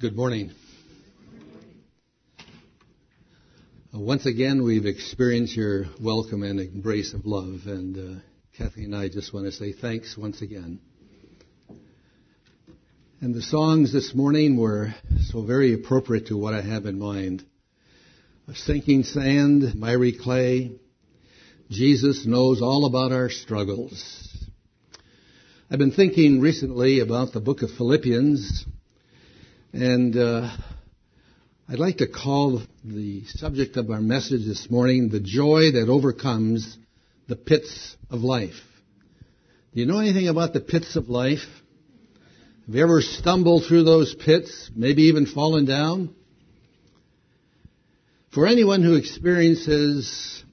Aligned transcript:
Good 0.00 0.16
morning. 0.16 0.50
Uh, 3.94 3.98
once 3.98 4.24
again, 4.24 4.62
we've 4.64 4.86
experienced 4.86 5.54
your 5.54 5.88
welcome 6.00 6.42
and 6.42 6.58
embrace 6.58 7.12
of 7.12 7.26
love, 7.26 7.66
and 7.66 7.98
uh, 7.98 8.20
Kathy 8.56 8.84
and 8.84 8.96
I 8.96 9.10
just 9.10 9.34
want 9.34 9.44
to 9.44 9.52
say 9.52 9.74
thanks 9.74 10.16
once 10.16 10.40
again. 10.40 10.80
And 13.20 13.34
the 13.34 13.42
songs 13.42 13.92
this 13.92 14.14
morning 14.14 14.56
were 14.56 14.94
so 15.26 15.44
very 15.44 15.74
appropriate 15.74 16.28
to 16.28 16.36
what 16.38 16.54
I 16.54 16.62
have 16.62 16.86
in 16.86 16.98
mind. 16.98 17.44
A 18.48 18.54
sinking 18.54 19.02
sand, 19.02 19.74
miry 19.74 20.12
clay, 20.12 20.72
Jesus 21.68 22.24
knows 22.24 22.62
all 22.62 22.86
about 22.86 23.12
our 23.12 23.28
struggles. 23.28 24.48
I've 25.70 25.78
been 25.78 25.92
thinking 25.92 26.40
recently 26.40 27.00
about 27.00 27.34
the 27.34 27.40
book 27.40 27.60
of 27.60 27.70
Philippians, 27.72 28.64
and 29.72 30.16
uh, 30.16 30.50
I'd 31.68 31.78
like 31.78 31.98
to 31.98 32.08
call 32.08 32.62
the 32.84 33.24
subject 33.26 33.76
of 33.76 33.90
our 33.90 34.00
message 34.00 34.44
this 34.46 34.68
morning 34.68 35.08
the 35.08 35.20
joy 35.20 35.72
that 35.72 35.86
overcomes 35.88 36.76
the 37.28 37.36
pits 37.36 37.96
of 38.10 38.20
life. 38.20 38.60
Do 39.72 39.80
you 39.80 39.86
know 39.86 40.00
anything 40.00 40.26
about 40.26 40.52
the 40.52 40.60
pits 40.60 40.96
of 40.96 41.08
life? 41.08 41.46
Have 42.66 42.74
you 42.74 42.82
ever 42.82 43.00
stumbled 43.00 43.64
through 43.68 43.84
those 43.84 44.14
pits, 44.14 44.70
maybe 44.74 45.02
even 45.02 45.26
fallen 45.26 45.66
down? 45.66 46.14
For 48.34 48.48
anyone 48.48 48.82
who 48.82 48.96
experiences 48.96 50.44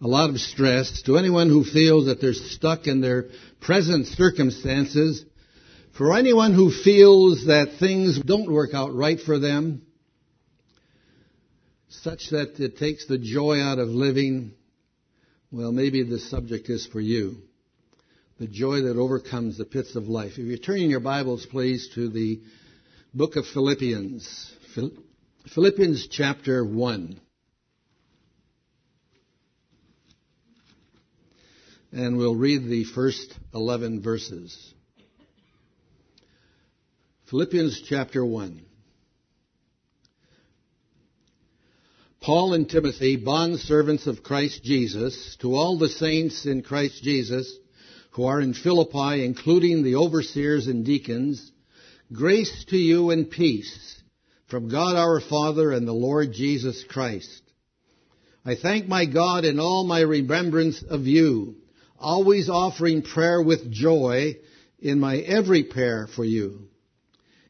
a 0.00 0.08
lot 0.08 0.30
of 0.30 0.38
stress, 0.40 1.02
to 1.02 1.18
anyone 1.18 1.48
who 1.48 1.64
feels 1.64 2.06
that 2.06 2.20
they're 2.20 2.32
stuck 2.32 2.86
in 2.86 3.02
their 3.02 3.26
present 3.60 4.06
circumstances, 4.06 5.24
for 5.96 6.16
anyone 6.16 6.54
who 6.54 6.70
feels 6.70 7.46
that 7.46 7.76
things 7.78 8.18
don't 8.18 8.50
work 8.50 8.72
out 8.72 8.94
right 8.94 9.20
for 9.20 9.38
them, 9.38 9.82
such 11.88 12.30
that 12.30 12.58
it 12.58 12.78
takes 12.78 13.06
the 13.06 13.18
joy 13.18 13.60
out 13.60 13.78
of 13.78 13.88
living, 13.88 14.54
well, 15.50 15.70
maybe 15.70 16.02
this 16.02 16.30
subject 16.30 16.70
is 16.70 16.86
for 16.86 17.00
you. 17.00 17.36
The 18.40 18.46
joy 18.46 18.82
that 18.82 18.96
overcomes 18.96 19.58
the 19.58 19.66
pits 19.66 19.94
of 19.94 20.04
life. 20.04 20.32
If 20.32 20.38
you're 20.38 20.56
turning 20.56 20.90
your 20.90 21.00
Bibles, 21.00 21.46
please, 21.46 21.90
to 21.94 22.08
the 22.08 22.40
book 23.12 23.36
of 23.36 23.46
Philippians. 23.46 24.52
Philippians 25.54 26.08
chapter 26.08 26.64
1. 26.64 27.20
And 31.92 32.16
we'll 32.16 32.34
read 32.34 32.64
the 32.64 32.84
first 32.84 33.38
11 33.52 34.02
verses. 34.02 34.72
Philippians 37.32 37.84
chapter 37.88 38.22
1. 38.22 38.60
Paul 42.20 42.52
and 42.52 42.68
Timothy, 42.68 43.16
bondservants 43.16 44.06
of 44.06 44.22
Christ 44.22 44.62
Jesus, 44.62 45.38
to 45.40 45.54
all 45.54 45.78
the 45.78 45.88
saints 45.88 46.44
in 46.44 46.60
Christ 46.60 47.02
Jesus 47.02 47.50
who 48.10 48.24
are 48.24 48.38
in 48.38 48.52
Philippi, 48.52 49.24
including 49.24 49.82
the 49.82 49.94
overseers 49.94 50.66
and 50.66 50.84
deacons, 50.84 51.50
grace 52.12 52.66
to 52.68 52.76
you 52.76 53.08
and 53.08 53.30
peace 53.30 54.02
from 54.48 54.68
God 54.68 54.96
our 54.96 55.18
Father 55.18 55.72
and 55.72 55.88
the 55.88 55.94
Lord 55.94 56.34
Jesus 56.34 56.84
Christ. 56.86 57.40
I 58.44 58.56
thank 58.56 58.88
my 58.88 59.06
God 59.06 59.46
in 59.46 59.58
all 59.58 59.86
my 59.86 60.00
remembrance 60.00 60.82
of 60.82 61.06
you, 61.06 61.54
always 61.98 62.50
offering 62.50 63.00
prayer 63.00 63.40
with 63.40 63.72
joy 63.72 64.34
in 64.80 65.00
my 65.00 65.16
every 65.16 65.64
prayer 65.64 66.06
for 66.14 66.26
you, 66.26 66.68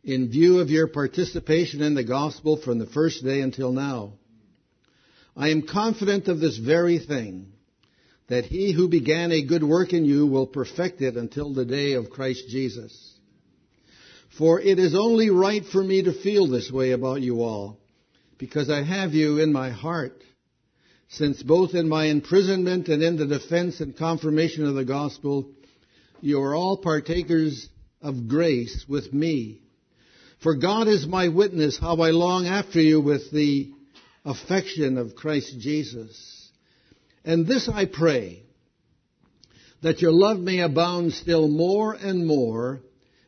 in 0.05 0.31
view 0.31 0.61
of 0.61 0.71
your 0.71 0.89
participation 0.89 1.83
in 1.83 1.95
the 1.95 2.05
gospel 2.05 2.57
from 2.57 2.79
the 2.79 2.87
first 2.87 3.25
day 3.25 3.41
until 3.41 3.73
now 3.73 4.13
I 5.37 5.49
am 5.49 5.67
confident 5.67 6.29
of 6.29 6.41
this 6.41 6.59
very 6.59 6.99
thing, 6.99 7.53
that 8.29 8.45
he 8.45 8.73
who 8.73 8.89
began 8.89 9.33
a 9.33 9.47
good 9.47 9.65
work 9.65 9.93
in 9.93 10.05
you 10.05 10.27
will 10.27 10.47
perfect 10.47 11.01
it 11.01 11.17
until 11.17 11.55
the 11.55 11.65
day 11.65 11.95
of 11.95 12.11
Christ 12.11 12.49
Jesus. 12.49 13.19
For 14.37 14.61
it 14.61 14.79
is 14.79 14.95
only 14.95 15.31
right 15.31 15.65
for 15.65 15.83
me 15.83 16.03
to 16.03 16.13
feel 16.13 16.47
this 16.47 16.71
way 16.71 16.93
about 16.93 17.23
you 17.23 17.43
all, 17.43 17.79
because 18.39 18.69
I 18.69 18.83
have 18.83 19.15
you 19.15 19.39
in 19.39 19.53
my 19.53 19.71
heart, 19.71 20.23
since 21.09 21.43
both 21.43 21.75
in 21.75 21.89
my 21.89 22.07
imprisonment 22.07 22.89
and 22.89 23.03
in 23.03 23.17
the 23.17 23.27
defense 23.27 23.81
and 23.81 23.97
confirmation 23.97 24.67
of 24.67 24.75
the 24.75 24.85
gospel, 24.85 25.51
you 26.21 26.41
are 26.43 26.55
all 26.55 26.77
partakers 26.77 27.69
of 28.03 28.29
grace 28.29 28.85
with 28.89 29.13
me. 29.13 29.62
For 30.43 30.57
God 30.57 30.89
is 30.89 31.07
my 31.07 31.29
witness 31.29 31.79
how 31.79 32.01
I 32.01 32.11
long 32.11 32.47
after 32.47 32.81
you 32.81 33.01
with 33.01 33.31
the 33.31 33.71
affection 34.25 34.99
of 34.99 35.15
Christ 35.15 35.57
Jesus. 35.61 36.51
And 37.25 37.47
this 37.47 37.69
I 37.69 37.87
pray, 37.87 38.43
that 39.83 40.01
your 40.01 40.11
love 40.13 40.39
may 40.41 40.61
abound 40.61 41.13
still 41.13 41.47
more 41.47 41.95
and 41.95 42.27
more 42.27 42.81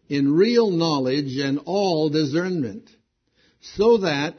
in 0.08 0.34
real 0.34 0.70
knowledge 0.70 1.36
and 1.36 1.60
all 1.66 2.10
discernment, 2.10 2.90
so 3.60 3.98
that 3.98 4.36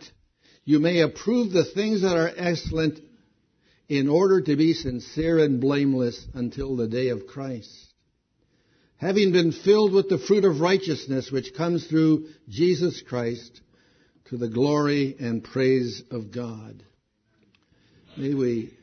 you 0.66 0.80
may 0.80 1.00
approve 1.00 1.54
the 1.54 1.66
things 1.66 2.02
that 2.02 2.18
are 2.18 2.32
excellent 2.36 3.00
in 3.88 4.10
order 4.10 4.42
to 4.42 4.56
be 4.58 4.74
sincere 4.74 5.40
and 5.40 5.62
blameless 5.62 6.26
until 6.34 6.76
the 6.76 6.88
day 6.88 7.10
of 7.10 7.28
Christ. 7.28 7.85
Having 8.98 9.34
been 9.34 9.52
filled 9.52 9.94
with 9.94 10.10
the 10.10 10.18
fruit 10.18 10.46
of 10.46 10.62
righteousness 10.62 11.32
which 11.32 11.54
comes 11.54 11.86
through 11.88 12.28
Jesus 12.50 13.02
Christ, 13.02 13.62
to 14.30 14.38
the 14.38 14.50
glory 14.50 15.16
and 15.20 15.44
praise 15.44 16.02
of 16.10 16.32
God. 16.32 16.84
May 18.18 18.34
we 18.34 18.74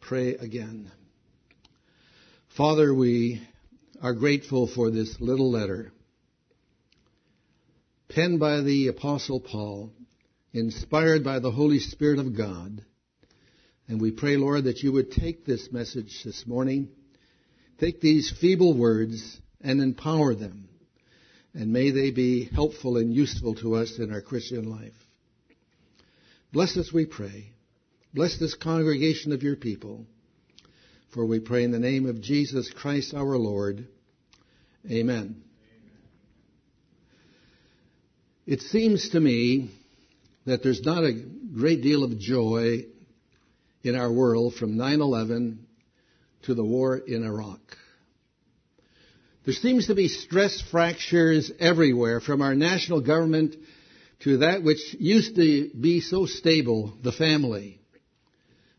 pray 0.00 0.34
again. 0.34 0.90
Father, 2.56 2.92
we 2.92 3.40
are 4.02 4.12
grateful 4.12 4.66
for 4.66 4.90
this 4.90 5.16
little 5.20 5.50
letter 5.50 5.92
penned 8.10 8.40
by 8.40 8.60
the 8.60 8.88
Apostle 8.88 9.40
Paul, 9.40 9.92
inspired 10.52 11.22
by 11.22 11.38
the 11.38 11.52
Holy 11.52 11.78
Spirit 11.78 12.18
of 12.18 12.36
God. 12.36 12.84
And 13.86 14.00
we 14.00 14.10
pray, 14.10 14.36
Lord, 14.36 14.64
that 14.64 14.82
you 14.82 14.92
would 14.92 15.12
take 15.12 15.46
this 15.46 15.70
message 15.70 16.22
this 16.24 16.44
morning, 16.46 16.88
take 17.80 18.00
these 18.00 18.32
feeble 18.40 18.76
words, 18.76 19.40
and 19.62 19.80
empower 19.80 20.34
them 20.34 20.70
and 21.54 21.72
may 21.72 21.90
they 21.90 22.10
be 22.10 22.44
helpful 22.44 22.96
and 22.96 23.12
useful 23.12 23.54
to 23.56 23.74
us 23.74 23.98
in 23.98 24.12
our 24.12 24.20
Christian 24.20 24.70
life. 24.70 24.94
Bless 26.52 26.76
us, 26.76 26.92
we 26.92 27.06
pray. 27.06 27.52
Bless 28.14 28.38
this 28.38 28.54
congregation 28.54 29.32
of 29.32 29.42
your 29.42 29.56
people. 29.56 30.04
For 31.12 31.26
we 31.26 31.40
pray 31.40 31.64
in 31.64 31.72
the 31.72 31.78
name 31.78 32.06
of 32.06 32.20
Jesus 32.20 32.70
Christ 32.72 33.14
our 33.14 33.36
Lord. 33.36 33.86
Amen. 34.88 35.42
It 38.46 38.60
seems 38.62 39.10
to 39.10 39.20
me 39.20 39.70
that 40.46 40.62
there's 40.62 40.82
not 40.82 41.04
a 41.04 41.24
great 41.54 41.82
deal 41.82 42.04
of 42.04 42.18
joy 42.18 42.84
in 43.82 43.94
our 43.96 44.10
world 44.10 44.54
from 44.54 44.76
9-11 44.76 45.58
to 46.42 46.54
the 46.54 46.64
war 46.64 46.96
in 46.96 47.24
Iraq. 47.24 47.60
There 49.44 49.54
seems 49.54 49.86
to 49.86 49.94
be 49.94 50.08
stress 50.08 50.60
fractures 50.70 51.50
everywhere, 51.58 52.20
from 52.20 52.42
our 52.42 52.54
national 52.54 53.00
government 53.00 53.56
to 54.20 54.38
that 54.38 54.62
which 54.62 54.94
used 54.98 55.34
to 55.36 55.70
be 55.70 56.00
so 56.00 56.26
stable, 56.26 56.94
the 57.02 57.12
family. 57.12 57.80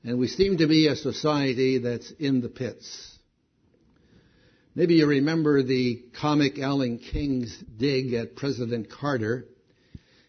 And 0.03 0.19
we 0.19 0.27
seem 0.27 0.57
to 0.57 0.67
be 0.67 0.87
a 0.87 0.95
society 0.95 1.79
that's 1.79 2.11
in 2.11 2.41
the 2.41 2.49
pits. 2.49 3.17
Maybe 4.73 4.95
you 4.95 5.07
remember 5.07 5.63
the 5.63 6.03
comic 6.19 6.57
Alan 6.57 6.99
King's 6.99 7.55
dig 7.77 8.13
at 8.13 8.35
President 8.35 8.89
Carter. 8.89 9.45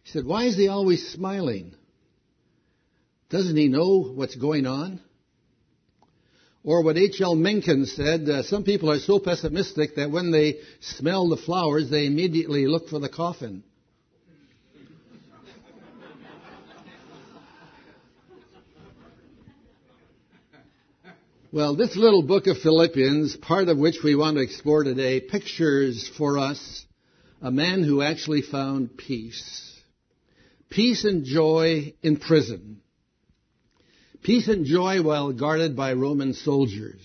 He 0.03 0.11
said, 0.11 0.25
Why 0.25 0.47
is 0.47 0.57
he 0.57 0.69
always 0.69 1.13
smiling? 1.13 1.75
Doesn't 3.31 3.57
he 3.57 3.69
know 3.69 4.13
what's 4.15 4.35
going 4.35 4.67
on? 4.67 5.01
Or 6.65 6.83
what 6.83 6.97
H.L. 6.97 7.35
Mencken 7.35 7.87
said, 7.87 8.29
uh, 8.29 8.43
some 8.45 8.63
people 8.63 8.91
are 8.91 9.01
so 9.01 9.19
pessimistic 9.19 9.97
that 9.97 10.13
when 10.13 10.31
they 10.31 10.59
smell 10.81 11.29
the 11.29 11.37
flowers, 11.37 11.91
they 11.91 12.07
immediately 12.07 12.67
look 12.67 12.89
for 12.89 13.01
the 13.01 13.09
coffin. 13.09 13.65
Well, 21.51 21.77
this 21.77 21.97
little 21.97 22.23
book 22.23 22.47
of 22.47 22.57
Philippians, 22.59 23.37
part 23.37 23.69
of 23.69 23.77
which 23.77 23.99
we 24.03 24.15
want 24.15 24.37
to 24.37 24.43
explore 24.43 24.85
today, 24.85 25.21
pictures 25.21 26.11
for 26.17 26.39
us 26.39 26.87
a 27.43 27.51
man 27.51 27.83
who 27.83 28.01
actually 28.01 28.41
found 28.41 28.97
peace. 28.97 29.79
Peace 30.71 31.05
and 31.05 31.27
joy 31.27 31.93
in 32.03 32.17
prison. 32.17 32.81
Peace 34.23 34.47
and 34.47 34.65
joy 34.65 35.03
while 35.03 35.33
guarded 35.33 35.75
by 35.75 35.95
Roman 35.95 36.33
soldiers. 36.33 37.01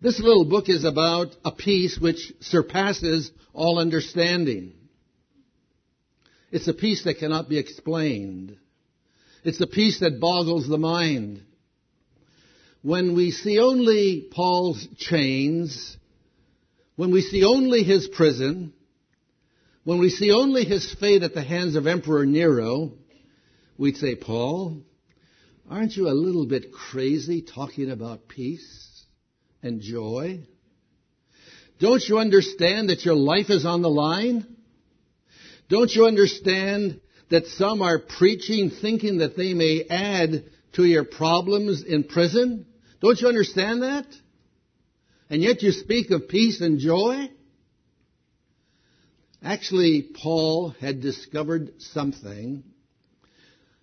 This 0.00 0.18
little 0.18 0.44
book 0.44 0.68
is 0.68 0.82
about 0.82 1.28
a 1.44 1.52
peace 1.52 1.96
which 1.96 2.32
surpasses 2.40 3.30
all 3.52 3.78
understanding. 3.78 4.72
It's 6.50 6.66
a 6.66 6.74
peace 6.74 7.04
that 7.04 7.18
cannot 7.18 7.48
be 7.48 7.58
explained. 7.58 8.56
It's 9.44 9.60
a 9.60 9.66
peace 9.66 10.00
that 10.00 10.18
boggles 10.20 10.66
the 10.66 10.78
mind. 10.78 11.42
When 12.82 13.14
we 13.14 13.30
see 13.30 13.60
only 13.60 14.28
Paul's 14.32 14.88
chains, 14.96 15.96
when 16.96 17.12
we 17.12 17.20
see 17.20 17.44
only 17.44 17.84
his 17.84 18.08
prison, 18.08 18.72
when 19.84 20.00
we 20.00 20.10
see 20.10 20.32
only 20.32 20.64
his 20.64 20.92
fate 20.98 21.22
at 21.22 21.34
the 21.34 21.42
hands 21.42 21.76
of 21.76 21.86
Emperor 21.86 22.26
Nero, 22.26 22.92
we'd 23.78 23.96
say, 23.96 24.16
Paul, 24.16 24.82
aren't 25.70 25.96
you 25.96 26.08
a 26.08 26.10
little 26.10 26.46
bit 26.46 26.72
crazy 26.72 27.42
talking 27.42 27.90
about 27.90 28.26
peace 28.26 29.04
and 29.62 29.80
joy? 29.80 30.40
Don't 31.78 32.02
you 32.06 32.18
understand 32.18 32.90
that 32.90 33.04
your 33.04 33.14
life 33.14 33.48
is 33.48 33.64
on 33.64 33.80
the 33.80 33.88
line? 33.88 34.44
Don't 35.68 35.90
you 35.94 36.06
understand 36.06 37.00
that 37.30 37.46
some 37.46 37.80
are 37.80 38.00
preaching 38.00 38.70
thinking 38.82 39.18
that 39.18 39.36
they 39.36 39.54
may 39.54 39.84
add 39.88 40.44
to 40.72 40.84
your 40.84 41.04
problems 41.04 41.84
in 41.84 42.02
prison? 42.02 42.66
Don't 43.00 43.20
you 43.20 43.28
understand 43.28 43.82
that? 43.82 44.06
And 45.30 45.40
yet 45.40 45.62
you 45.62 45.70
speak 45.70 46.10
of 46.10 46.28
peace 46.28 46.60
and 46.60 46.80
joy? 46.80 47.30
Actually, 49.42 50.10
Paul 50.20 50.70
had 50.80 51.00
discovered 51.00 51.80
something 51.80 52.64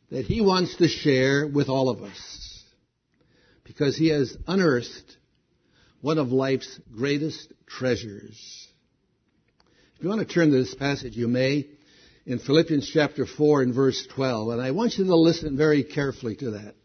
that 0.10 0.26
he 0.26 0.42
wants 0.42 0.76
to 0.78 0.88
share 0.88 1.48
with 1.48 1.70
all 1.70 1.90
of 1.90 2.02
us 2.02 2.64
because 3.64 3.98
he 3.98 4.10
has 4.10 4.36
unearthed 4.48 5.18
one 6.02 6.18
of 6.18 6.30
life's 6.30 6.80
greatest 6.96 7.52
treasures. 7.66 8.68
If 9.96 10.04
you 10.04 10.10
want 10.10 10.28
to 10.28 10.34
turn 10.34 10.52
to 10.52 10.58
this 10.58 10.76
passage, 10.76 11.16
you 11.16 11.28
may 11.28 11.68
in 12.26 12.40
Philippians 12.40 12.90
chapter 12.94 13.26
4 13.26 13.64
and 13.64 13.74
verse 13.74 14.08
12, 14.14 14.50
and 14.50 14.62
I 14.62 14.72
want 14.72 14.98
you 14.98 15.06
to 15.06 15.16
listen 15.16 15.58
very 15.58 15.84
carefully 15.84 16.36
to 16.38 16.52
that. 16.52 16.76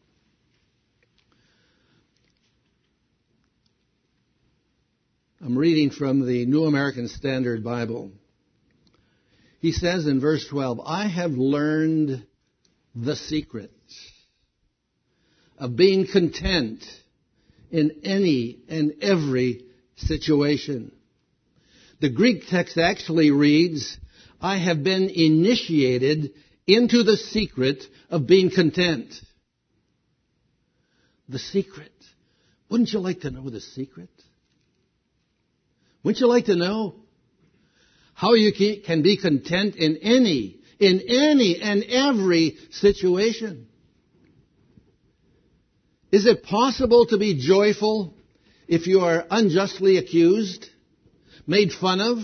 I'm 5.44 5.58
reading 5.58 5.90
from 5.90 6.24
the 6.26 6.46
New 6.46 6.64
American 6.64 7.08
Standard 7.08 7.64
Bible. 7.64 8.12
He 9.58 9.72
says 9.72 10.06
in 10.06 10.20
verse 10.20 10.46
12, 10.48 10.80
I 10.86 11.08
have 11.08 11.32
learned 11.32 12.24
the 12.94 13.16
secret 13.16 13.72
of 15.58 15.76
being 15.76 16.06
content 16.06 16.84
in 17.70 18.00
any 18.04 18.58
and 18.68 18.94
every 19.00 19.64
situation. 19.96 20.92
The 22.00 22.10
Greek 22.10 22.48
text 22.48 22.76
actually 22.76 23.30
reads, 23.30 23.96
I 24.40 24.58
have 24.58 24.82
been 24.82 25.08
initiated 25.08 26.32
into 26.66 27.02
the 27.04 27.16
secret 27.16 27.84
of 28.10 28.26
being 28.26 28.50
content. 28.50 29.14
The 31.28 31.38
secret. 31.38 31.92
Wouldn't 32.68 32.92
you 32.92 32.98
like 32.98 33.20
to 33.20 33.30
know 33.30 33.48
the 33.48 33.60
secret? 33.60 34.10
Wouldn't 36.02 36.20
you 36.20 36.26
like 36.26 36.46
to 36.46 36.56
know 36.56 36.96
how 38.14 38.34
you 38.34 38.52
can 38.84 39.02
be 39.02 39.16
content 39.16 39.76
in 39.76 39.98
any, 39.98 40.61
in 40.82 41.00
any 41.08 41.60
and 41.62 41.84
every 41.84 42.56
situation. 42.72 43.68
Is 46.10 46.26
it 46.26 46.42
possible 46.42 47.06
to 47.06 47.18
be 47.18 47.40
joyful 47.40 48.14
if 48.66 48.88
you 48.88 49.00
are 49.00 49.24
unjustly 49.30 49.96
accused, 49.96 50.66
made 51.46 51.70
fun 51.70 52.00
of? 52.00 52.18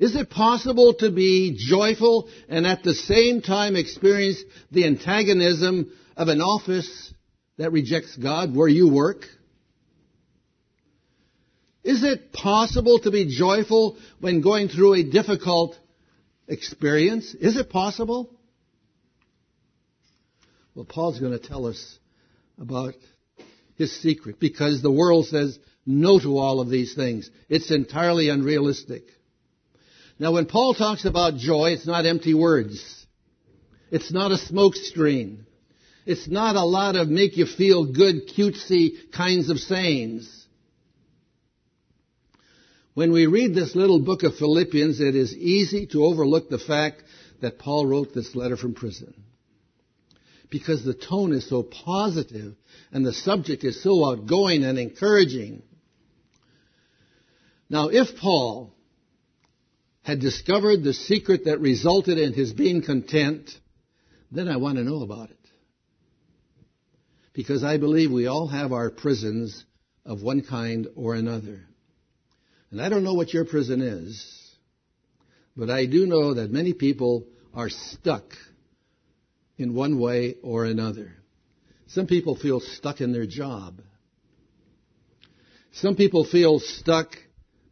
Is 0.00 0.16
it 0.16 0.28
possible 0.28 0.94
to 0.94 1.12
be 1.12 1.56
joyful 1.56 2.28
and 2.48 2.66
at 2.66 2.82
the 2.82 2.94
same 2.94 3.42
time 3.42 3.76
experience 3.76 4.42
the 4.72 4.84
antagonism 4.84 5.92
of 6.16 6.26
an 6.26 6.40
office 6.40 7.14
that 7.58 7.70
rejects 7.70 8.16
God 8.16 8.56
where 8.56 8.66
you 8.66 8.92
work? 8.92 9.24
Is 11.84 12.02
it 12.02 12.32
possible 12.32 12.98
to 13.00 13.12
be 13.12 13.36
joyful 13.38 13.98
when 14.18 14.40
going 14.40 14.66
through 14.66 14.94
a 14.94 15.04
difficult 15.04 15.78
experience? 16.48 17.34
Is 17.34 17.56
it 17.56 17.70
possible? 17.70 18.30
Well, 20.74 20.84
Paul's 20.84 21.20
going 21.20 21.38
to 21.38 21.38
tell 21.38 21.66
us 21.66 21.98
about 22.58 22.94
his 23.76 23.94
secret 24.00 24.40
because 24.40 24.82
the 24.82 24.90
world 24.90 25.26
says 25.26 25.58
no 25.86 26.18
to 26.18 26.38
all 26.38 26.60
of 26.60 26.68
these 26.68 26.94
things. 26.94 27.30
It's 27.48 27.70
entirely 27.70 28.28
unrealistic. 28.28 29.04
Now, 30.18 30.32
when 30.32 30.46
Paul 30.46 30.74
talks 30.74 31.04
about 31.04 31.36
joy, 31.36 31.70
it's 31.70 31.86
not 31.86 32.06
empty 32.06 32.34
words. 32.34 33.06
It's 33.90 34.12
not 34.12 34.32
a 34.32 34.38
smoke 34.38 34.76
screen. 34.76 35.46
It's 36.06 36.28
not 36.28 36.56
a 36.56 36.64
lot 36.64 36.96
of 36.96 37.08
make 37.08 37.36
you 37.36 37.46
feel 37.46 37.92
good, 37.92 38.28
cutesy 38.28 39.10
kinds 39.12 39.50
of 39.50 39.58
sayings. 39.58 40.43
When 42.94 43.10
we 43.10 43.26
read 43.26 43.54
this 43.54 43.74
little 43.74 43.98
book 43.98 44.22
of 44.22 44.36
Philippians, 44.36 45.00
it 45.00 45.16
is 45.16 45.36
easy 45.36 45.86
to 45.88 46.04
overlook 46.04 46.48
the 46.48 46.58
fact 46.58 47.02
that 47.40 47.58
Paul 47.58 47.86
wrote 47.86 48.14
this 48.14 48.36
letter 48.36 48.56
from 48.56 48.74
prison. 48.74 49.14
Because 50.48 50.84
the 50.84 50.94
tone 50.94 51.32
is 51.32 51.48
so 51.48 51.64
positive 51.64 52.54
and 52.92 53.04
the 53.04 53.12
subject 53.12 53.64
is 53.64 53.82
so 53.82 54.08
outgoing 54.08 54.62
and 54.62 54.78
encouraging. 54.78 55.62
Now, 57.68 57.88
if 57.88 58.16
Paul 58.20 58.72
had 60.02 60.20
discovered 60.20 60.84
the 60.84 60.92
secret 60.92 61.46
that 61.46 61.60
resulted 61.60 62.18
in 62.18 62.32
his 62.32 62.52
being 62.52 62.82
content, 62.82 63.50
then 64.30 64.46
I 64.46 64.58
want 64.58 64.76
to 64.76 64.84
know 64.84 65.02
about 65.02 65.30
it. 65.30 65.38
Because 67.32 67.64
I 67.64 67.78
believe 67.78 68.12
we 68.12 68.28
all 68.28 68.46
have 68.46 68.70
our 68.70 68.90
prisons 68.90 69.64
of 70.06 70.22
one 70.22 70.42
kind 70.42 70.86
or 70.94 71.16
another. 71.16 71.66
And 72.74 72.82
I 72.82 72.88
don't 72.88 73.04
know 73.04 73.14
what 73.14 73.32
your 73.32 73.44
prison 73.44 73.80
is, 73.80 74.50
but 75.56 75.70
I 75.70 75.86
do 75.86 76.06
know 76.06 76.34
that 76.34 76.50
many 76.50 76.72
people 76.72 77.24
are 77.54 77.68
stuck 77.68 78.24
in 79.56 79.74
one 79.74 80.00
way 80.00 80.34
or 80.42 80.64
another. 80.64 81.12
Some 81.86 82.08
people 82.08 82.34
feel 82.34 82.58
stuck 82.58 83.00
in 83.00 83.12
their 83.12 83.26
job. 83.26 83.80
Some 85.70 85.94
people 85.94 86.24
feel 86.24 86.58
stuck 86.58 87.14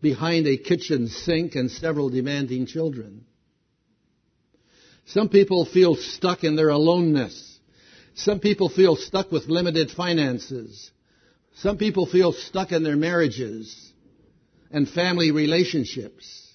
behind 0.00 0.46
a 0.46 0.56
kitchen 0.56 1.08
sink 1.08 1.56
and 1.56 1.68
several 1.68 2.08
demanding 2.08 2.66
children. 2.66 3.24
Some 5.06 5.28
people 5.28 5.64
feel 5.64 5.96
stuck 5.96 6.44
in 6.44 6.54
their 6.54 6.68
aloneness. 6.68 7.58
Some 8.14 8.38
people 8.38 8.68
feel 8.68 8.94
stuck 8.94 9.32
with 9.32 9.48
limited 9.48 9.90
finances. 9.90 10.92
Some 11.56 11.76
people 11.76 12.06
feel 12.06 12.30
stuck 12.30 12.70
in 12.70 12.84
their 12.84 12.94
marriages 12.94 13.91
and 14.72 14.88
family 14.88 15.30
relationships. 15.30 16.48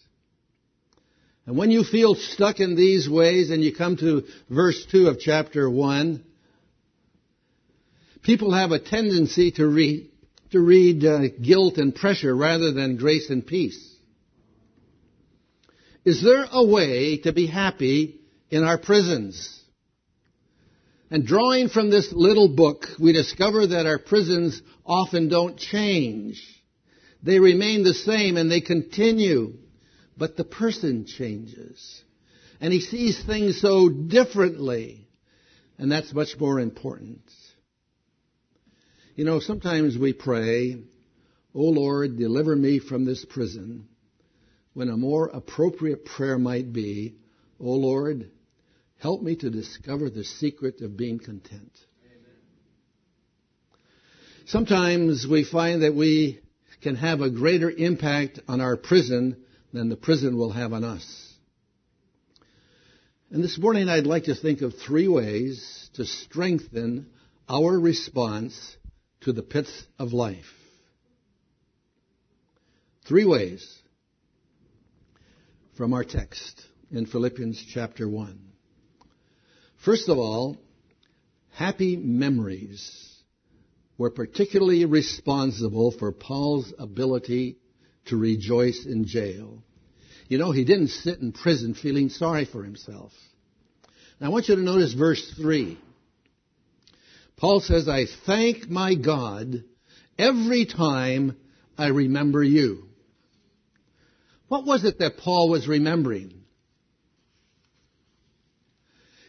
And 1.45 1.57
when 1.57 1.71
you 1.71 1.83
feel 1.83 2.15
stuck 2.15 2.59
in 2.59 2.75
these 2.75 3.09
ways 3.09 3.51
and 3.51 3.63
you 3.63 3.73
come 3.73 3.95
to 3.97 4.23
verse 4.49 4.85
2 4.91 5.07
of 5.07 5.19
chapter 5.19 5.69
1, 5.69 6.23
people 8.21 8.53
have 8.53 8.71
a 8.71 8.79
tendency 8.79 9.51
to 9.51 9.65
read, 9.65 10.09
to 10.51 10.59
read 10.59 11.05
uh, 11.05 11.29
guilt 11.41 11.77
and 11.77 11.95
pressure 11.95 12.35
rather 12.35 12.73
than 12.73 12.97
grace 12.97 13.29
and 13.29 13.47
peace. 13.47 13.95
Is 16.03 16.21
there 16.21 16.45
a 16.51 16.65
way 16.65 17.17
to 17.19 17.31
be 17.31 17.47
happy 17.47 18.19
in 18.49 18.63
our 18.63 18.77
prisons? 18.77 19.53
And 21.09 21.25
drawing 21.25 21.69
from 21.69 21.89
this 21.89 22.11
little 22.11 22.49
book, 22.49 22.87
we 22.99 23.13
discover 23.13 23.67
that 23.67 23.85
our 23.85 23.99
prisons 23.99 24.61
often 24.85 25.29
don't 25.29 25.57
change. 25.57 26.41
They 27.23 27.39
remain 27.39 27.83
the 27.83 27.93
same 27.93 28.37
and 28.37 28.51
they 28.51 28.61
continue. 28.61 29.53
But 30.17 30.35
the 30.35 30.43
person 30.43 31.05
changes. 31.05 32.03
And 32.59 32.73
he 32.73 32.81
sees 32.81 33.23
things 33.23 33.61
so 33.61 33.89
differently. 33.89 35.07
And 35.77 35.91
that's 35.91 36.13
much 36.13 36.37
more 36.39 36.59
important. 36.59 37.21
You 39.15 39.25
know, 39.25 39.39
sometimes 39.39 39.97
we 39.97 40.13
pray, 40.13 40.75
O 41.53 41.61
Lord, 41.61 42.17
deliver 42.17 42.55
me 42.55 42.79
from 42.79 43.05
this 43.05 43.25
prison, 43.25 43.87
when 44.73 44.89
a 44.89 44.97
more 44.97 45.27
appropriate 45.27 46.05
prayer 46.05 46.37
might 46.37 46.71
be, 46.71 47.15
O 47.59 47.71
Lord, 47.71 48.29
help 48.99 49.21
me 49.21 49.35
to 49.37 49.49
discover 49.49 50.09
the 50.09 50.23
secret 50.23 50.81
of 50.81 50.97
being 50.97 51.17
content. 51.17 51.71
Sometimes 54.45 55.25
we 55.29 55.43
find 55.43 55.81
that 55.81 55.95
we 55.95 56.39
can 56.81 56.95
have 56.95 57.21
a 57.21 57.29
greater 57.29 57.69
impact 57.69 58.39
on 58.47 58.61
our 58.61 58.77
prison 58.77 59.37
than 59.73 59.89
the 59.89 59.95
prison 59.95 60.37
will 60.37 60.51
have 60.51 60.73
on 60.73 60.83
us. 60.83 61.33
And 63.29 63.43
this 63.43 63.57
morning 63.57 63.89
I'd 63.89 64.07
like 64.07 64.25
to 64.25 64.35
think 64.35 64.61
of 64.61 64.73
three 64.75 65.07
ways 65.07 65.89
to 65.95 66.05
strengthen 66.05 67.07
our 67.49 67.77
response 67.77 68.77
to 69.21 69.33
the 69.33 69.43
pits 69.43 69.71
of 69.99 70.13
life. 70.13 70.45
Three 73.07 73.25
ways 73.25 73.81
from 75.75 75.93
our 75.93 76.03
text. 76.03 76.63
in 76.89 77.05
Philippians 77.05 77.65
chapter 77.73 78.07
1. 78.07 78.39
First 79.83 80.07
of 80.07 80.17
all, 80.17 80.57
happy 81.51 81.97
memories 81.97 83.06
were 83.97 84.11
particularly 84.11 84.85
responsible 84.85 85.91
for 85.91 86.11
Paul's 86.11 86.73
ability 86.77 87.57
to 88.05 88.17
rejoice 88.17 88.85
in 88.85 89.05
jail. 89.05 89.63
You 90.27 90.37
know, 90.37 90.51
he 90.51 90.65
didn't 90.65 90.89
sit 90.89 91.19
in 91.19 91.31
prison 91.31 91.73
feeling 91.73 92.09
sorry 92.09 92.45
for 92.45 92.63
himself. 92.63 93.11
Now 94.19 94.27
I 94.27 94.29
want 94.29 94.49
you 94.49 94.55
to 94.55 94.61
notice 94.61 94.93
verse 94.93 95.33
3. 95.37 95.77
Paul 97.37 97.59
says, 97.59 97.87
I 97.87 98.05
thank 98.25 98.67
my 98.67 98.95
God 98.95 99.63
every 100.17 100.65
time 100.65 101.37
I 101.77 101.87
remember 101.87 102.43
you. 102.43 102.85
What 104.47 104.65
was 104.65 104.85
it 104.85 104.99
that 104.99 105.17
Paul 105.17 105.49
was 105.49 105.67
remembering? 105.67 106.33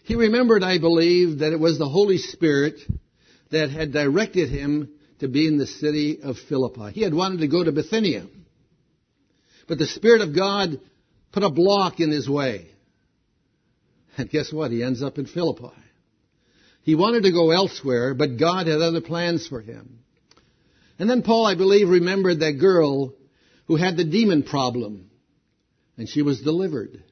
He 0.05 0.15
remembered, 0.15 0.63
I 0.63 0.79
believe, 0.79 1.41
that 1.41 1.53
it 1.53 1.61
was 1.61 1.79
the 1.79 1.89
Holy 1.89 2.17
Spirit 2.17 2.81
that 3.51 3.71
had 3.71 3.93
directed 3.93 4.49
him 4.49 4.91
to 5.21 5.29
be 5.29 5.47
in 5.47 5.59
the 5.59 5.67
city 5.67 6.21
of 6.23 6.37
Philippi. 6.49 6.93
He 6.93 7.03
had 7.03 7.15
wanted 7.15 7.41
to 7.41 7.49
go 7.49 7.65
to 7.65 7.73
Bithynia. 7.73 8.27
But 9.67 9.79
the 9.79 9.87
Spirit 9.87 10.23
of 10.23 10.35
God 10.35 10.81
put 11.33 11.43
a 11.43 11.51
block 11.51 12.01
in 12.01 12.11
his 12.11 12.29
way. 12.29 12.69
And 14.17 14.31
guess 14.31 14.53
what? 14.53 14.71
He 14.71 14.83
ends 14.83 15.03
up 15.03 15.19
in 15.19 15.27
Philippi. 15.27 15.75
He 16.83 16.95
wanted 16.95 17.25
to 17.25 17.33
go 17.33 17.51
elsewhere, 17.51 18.15
but 18.15 18.39
God 18.39 18.67
had 18.67 18.81
other 18.81 19.01
plans 19.01 19.47
for 19.47 19.61
him. 19.61 19.99
And 20.99 21.09
then 21.09 21.23
Paul, 21.23 21.47
I 21.47 21.55
believe, 21.55 21.89
remembered 21.89 22.41
that 22.41 22.59
girl 22.59 23.15
who 23.67 23.77
had 23.77 23.97
the 23.97 24.05
demon 24.05 24.43
problem, 24.43 25.11
and 25.97 26.09
she 26.09 26.23
was 26.23 26.41
delivered. 26.41 27.03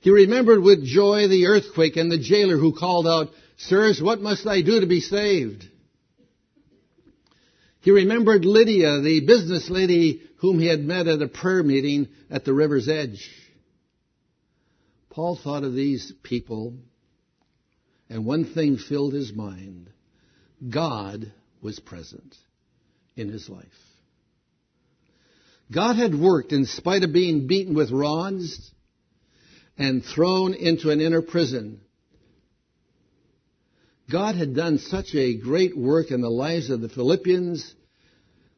He 0.00 0.10
remembered 0.10 0.62
with 0.62 0.84
joy 0.84 1.26
the 1.26 1.46
earthquake 1.46 1.96
and 1.96 2.12
the 2.12 2.18
jailer 2.18 2.58
who 2.58 2.78
called 2.78 3.06
out, 3.06 3.30
Sirs, 3.56 4.02
what 4.02 4.20
must 4.20 4.46
I 4.46 4.62
do 4.62 4.80
to 4.80 4.86
be 4.86 5.00
saved? 5.00 5.68
He 7.80 7.90
remembered 7.90 8.44
Lydia, 8.44 9.00
the 9.00 9.20
business 9.20 9.70
lady 9.70 10.22
whom 10.38 10.58
he 10.58 10.66
had 10.66 10.80
met 10.80 11.06
at 11.06 11.22
a 11.22 11.28
prayer 11.28 11.62
meeting 11.62 12.08
at 12.30 12.44
the 12.44 12.52
river's 12.52 12.88
edge. 12.88 13.30
Paul 15.08 15.36
thought 15.36 15.64
of 15.64 15.72
these 15.72 16.12
people, 16.22 16.74
and 18.10 18.26
one 18.26 18.44
thing 18.44 18.76
filled 18.76 19.14
his 19.14 19.32
mind. 19.32 19.88
God 20.68 21.32
was 21.62 21.80
present 21.80 22.36
in 23.16 23.28
his 23.28 23.48
life. 23.48 23.64
God 25.72 25.96
had 25.96 26.14
worked 26.14 26.52
in 26.52 26.66
spite 26.66 27.02
of 27.02 27.12
being 27.12 27.46
beaten 27.46 27.74
with 27.74 27.90
rods 27.90 28.70
and 29.78 30.04
thrown 30.04 30.54
into 30.54 30.90
an 30.90 31.00
inner 31.00 31.22
prison. 31.22 31.80
God 34.10 34.36
had 34.36 34.54
done 34.54 34.78
such 34.78 35.14
a 35.14 35.36
great 35.36 35.76
work 35.76 36.10
in 36.10 36.20
the 36.20 36.30
lives 36.30 36.70
of 36.70 36.80
the 36.80 36.88
Philippians 36.88 37.74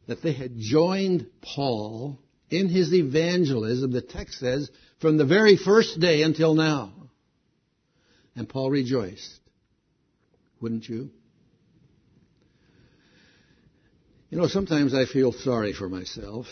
that 0.06 0.22
they 0.22 0.32
had 0.32 0.52
joined 0.58 1.26
Paul 1.42 2.18
in 2.50 2.68
his 2.68 2.92
evangelism, 2.92 3.92
the 3.92 4.02
text 4.02 4.38
says, 4.38 4.70
from 5.00 5.16
the 5.16 5.24
very 5.24 5.56
first 5.56 6.00
day 6.00 6.22
until 6.22 6.54
now. 6.54 6.92
And 8.34 8.48
Paul 8.48 8.70
rejoiced. 8.70 9.40
Wouldn't 10.60 10.88
you? 10.88 11.10
You 14.30 14.38
know, 14.38 14.46
sometimes 14.46 14.94
I 14.94 15.06
feel 15.06 15.32
sorry 15.32 15.72
for 15.72 15.88
myself. 15.88 16.46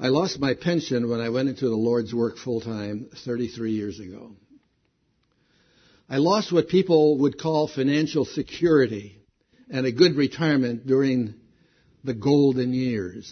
I 0.00 0.08
lost 0.08 0.38
my 0.38 0.54
pension 0.54 1.08
when 1.08 1.20
I 1.20 1.30
went 1.30 1.48
into 1.48 1.68
the 1.68 1.76
Lord's 1.76 2.14
work 2.14 2.36
full 2.36 2.60
time 2.60 3.08
33 3.24 3.72
years 3.72 3.98
ago. 3.98 4.32
I 6.08 6.16
lost 6.16 6.52
what 6.52 6.68
people 6.68 7.18
would 7.18 7.38
call 7.38 7.68
financial 7.68 8.24
security 8.24 9.20
and 9.70 9.84
a 9.84 9.92
good 9.92 10.16
retirement 10.16 10.86
during 10.86 11.34
the 12.02 12.14
golden 12.14 12.72
years. 12.72 13.30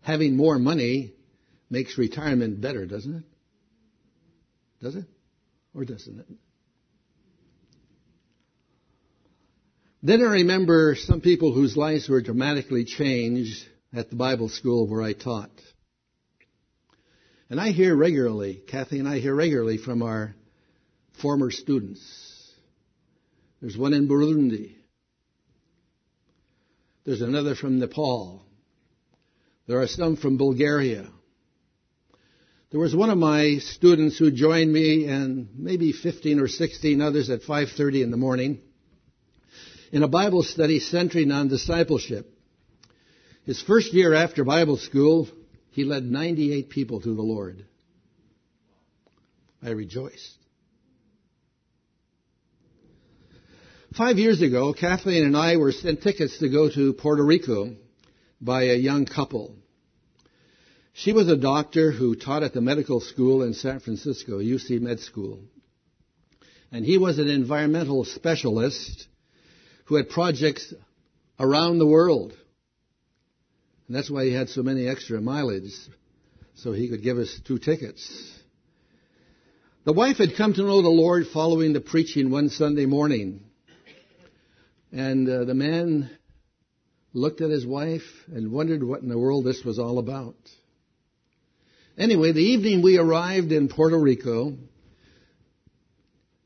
Having 0.00 0.36
more 0.36 0.58
money 0.58 1.12
makes 1.70 1.96
retirement 1.96 2.60
better, 2.60 2.86
doesn't 2.86 3.14
it? 3.14 3.24
Does 4.82 4.96
it? 4.96 5.04
Or 5.74 5.84
doesn't 5.84 6.18
it? 6.18 6.26
Then 10.02 10.20
I 10.20 10.32
remember 10.32 10.96
some 10.96 11.20
people 11.20 11.52
whose 11.52 11.76
lives 11.76 12.08
were 12.08 12.20
dramatically 12.20 12.84
changed 12.84 13.64
at 13.94 14.10
the 14.10 14.16
Bible 14.16 14.48
school 14.48 14.86
where 14.88 15.02
I 15.02 15.12
taught. 15.12 15.50
And 17.48 17.60
I 17.60 17.70
hear 17.70 17.94
regularly, 17.94 18.62
Kathy 18.68 18.98
and 18.98 19.08
I 19.08 19.18
hear 19.18 19.34
regularly 19.34 19.78
from 19.78 20.02
our 20.02 20.34
former 21.20 21.50
students. 21.50 22.02
There's 23.60 23.76
one 23.76 23.94
in 23.94 24.08
Burundi. 24.08 24.74
There's 27.04 27.22
another 27.22 27.54
from 27.54 27.78
Nepal. 27.78 28.42
There 29.66 29.80
are 29.80 29.86
some 29.86 30.16
from 30.16 30.36
Bulgaria. 30.36 31.08
There 32.70 32.80
was 32.80 32.94
one 32.94 33.10
of 33.10 33.18
my 33.18 33.58
students 33.58 34.18
who 34.18 34.30
joined 34.30 34.72
me 34.72 35.06
and 35.06 35.48
maybe 35.56 35.92
15 35.92 36.40
or 36.40 36.48
16 36.48 37.00
others 37.00 37.30
at 37.30 37.42
5:30 37.42 38.02
in 38.02 38.10
the 38.10 38.16
morning 38.16 38.60
in 39.92 40.02
a 40.02 40.08
Bible 40.08 40.42
study 40.42 40.80
centering 40.80 41.30
on 41.30 41.48
discipleship. 41.48 42.30
His 43.44 43.62
first 43.62 43.94
year 43.94 44.12
after 44.14 44.44
Bible 44.44 44.76
school, 44.76 45.28
he 45.70 45.84
led 45.84 46.04
98 46.04 46.68
people 46.68 47.00
to 47.00 47.14
the 47.14 47.22
Lord. 47.22 47.64
I 49.62 49.70
rejoiced. 49.70 50.45
Five 53.96 54.18
years 54.18 54.42
ago, 54.42 54.74
Kathleen 54.74 55.24
and 55.24 55.34
I 55.34 55.56
were 55.56 55.72
sent 55.72 56.02
tickets 56.02 56.40
to 56.40 56.50
go 56.50 56.68
to 56.68 56.92
Puerto 56.92 57.24
Rico 57.24 57.76
by 58.42 58.64
a 58.64 58.74
young 58.74 59.06
couple. 59.06 59.54
She 60.92 61.14
was 61.14 61.28
a 61.28 61.36
doctor 61.36 61.92
who 61.92 62.14
taught 62.14 62.42
at 62.42 62.52
the 62.52 62.60
medical 62.60 63.00
school 63.00 63.42
in 63.42 63.54
San 63.54 63.80
Francisco, 63.80 64.38
UC 64.38 64.82
Med 64.82 65.00
School. 65.00 65.40
And 66.70 66.84
he 66.84 66.98
was 66.98 67.18
an 67.18 67.30
environmental 67.30 68.04
specialist 68.04 69.06
who 69.86 69.94
had 69.94 70.10
projects 70.10 70.74
around 71.40 71.78
the 71.78 71.86
world. 71.86 72.34
And 73.86 73.96
that's 73.96 74.10
why 74.10 74.26
he 74.26 74.34
had 74.34 74.50
so 74.50 74.62
many 74.62 74.86
extra 74.86 75.22
mileage, 75.22 75.72
so 76.56 76.72
he 76.72 76.90
could 76.90 77.02
give 77.02 77.16
us 77.16 77.40
two 77.46 77.58
tickets. 77.58 78.06
The 79.84 79.94
wife 79.94 80.18
had 80.18 80.36
come 80.36 80.52
to 80.52 80.62
know 80.64 80.82
the 80.82 80.88
Lord 80.90 81.28
following 81.32 81.72
the 81.72 81.80
preaching 81.80 82.30
one 82.30 82.50
Sunday 82.50 82.84
morning. 82.84 83.45
And 84.96 85.28
uh, 85.28 85.44
the 85.44 85.52
man 85.52 86.08
looked 87.12 87.42
at 87.42 87.50
his 87.50 87.66
wife 87.66 88.24
and 88.32 88.50
wondered 88.50 88.82
what 88.82 89.02
in 89.02 89.10
the 89.10 89.18
world 89.18 89.44
this 89.44 89.62
was 89.62 89.78
all 89.78 89.98
about. 89.98 90.36
Anyway, 91.98 92.32
the 92.32 92.40
evening 92.40 92.80
we 92.80 92.96
arrived 92.96 93.52
in 93.52 93.68
Puerto 93.68 93.98
Rico, 93.98 94.56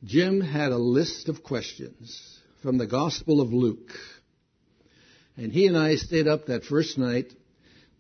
Jim 0.03 0.41
had 0.41 0.73
a 0.73 0.79
list 0.79 1.29
of 1.29 1.45
questions 1.45 2.41
from 2.61 2.77
the 2.77 2.89
Gospel 2.89 3.41
of 3.41 3.53
Luke. 3.53 3.93
And 5.37 5.53
he 5.53 5.69
and 5.69 5.79
I 5.79 5.95
stayed 5.95 6.27
up 6.27 6.47
that 6.47 6.65
first 6.65 6.99
night 6.99 7.33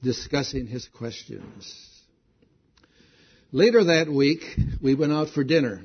discussing 0.02 0.66
his 0.66 0.88
questions. 0.88 2.02
Later 3.52 3.85
that 3.85 4.09
week, 4.11 4.42
we 4.83 4.97
went 4.97 5.12
out 5.12 5.30
for 5.30 5.45
dinner. 5.45 5.80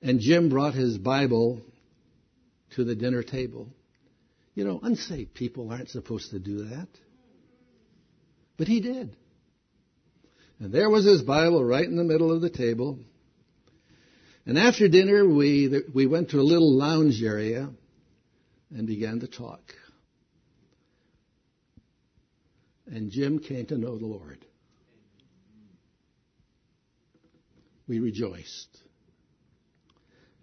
And 0.00 0.18
Jim 0.18 0.48
brought 0.48 0.72
his 0.72 0.96
Bible 0.96 1.60
to 2.76 2.84
the 2.84 2.94
dinner 2.94 3.22
table. 3.22 3.68
You 4.54 4.64
know, 4.64 4.80
unsaved 4.82 5.34
people 5.34 5.70
aren't 5.70 5.90
supposed 5.90 6.30
to 6.30 6.38
do 6.38 6.68
that. 6.68 6.88
But 8.56 8.68
he 8.68 8.80
did. 8.80 9.16
And 10.58 10.72
there 10.72 10.90
was 10.90 11.04
his 11.04 11.22
Bible 11.22 11.64
right 11.64 11.84
in 11.84 11.96
the 11.96 12.04
middle 12.04 12.30
of 12.30 12.40
the 12.40 12.50
table. 12.50 12.98
And 14.44 14.58
after 14.58 14.88
dinner, 14.88 15.26
we, 15.26 15.82
we 15.94 16.06
went 16.06 16.30
to 16.30 16.40
a 16.40 16.42
little 16.42 16.76
lounge 16.76 17.22
area 17.22 17.70
and 18.70 18.86
began 18.86 19.20
to 19.20 19.26
talk. 19.26 19.60
And 22.86 23.10
Jim 23.10 23.38
came 23.38 23.66
to 23.66 23.78
know 23.78 23.98
the 23.98 24.06
Lord. 24.06 24.44
We 27.88 28.00
rejoiced. 28.00 28.68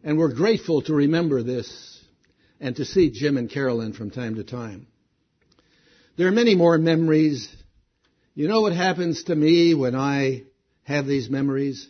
And 0.03 0.17
we're 0.17 0.33
grateful 0.33 0.81
to 0.83 0.93
remember 0.93 1.43
this 1.43 1.98
and 2.59 2.75
to 2.75 2.85
see 2.85 3.09
Jim 3.09 3.37
and 3.37 3.49
Carolyn 3.49 3.93
from 3.93 4.11
time 4.11 4.35
to 4.35 4.43
time. 4.43 4.87
There 6.17 6.27
are 6.27 6.31
many 6.31 6.55
more 6.55 6.77
memories. 6.77 7.47
You 8.35 8.47
know 8.47 8.61
what 8.61 8.73
happens 8.73 9.23
to 9.23 9.35
me 9.35 9.73
when 9.73 9.95
I 9.95 10.43
have 10.83 11.05
these 11.05 11.29
memories? 11.29 11.87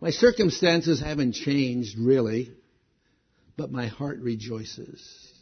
My 0.00 0.10
circumstances 0.10 1.00
haven't 1.00 1.32
changed 1.32 1.98
really, 1.98 2.52
but 3.56 3.72
my 3.72 3.86
heart 3.86 4.18
rejoices. 4.20 5.32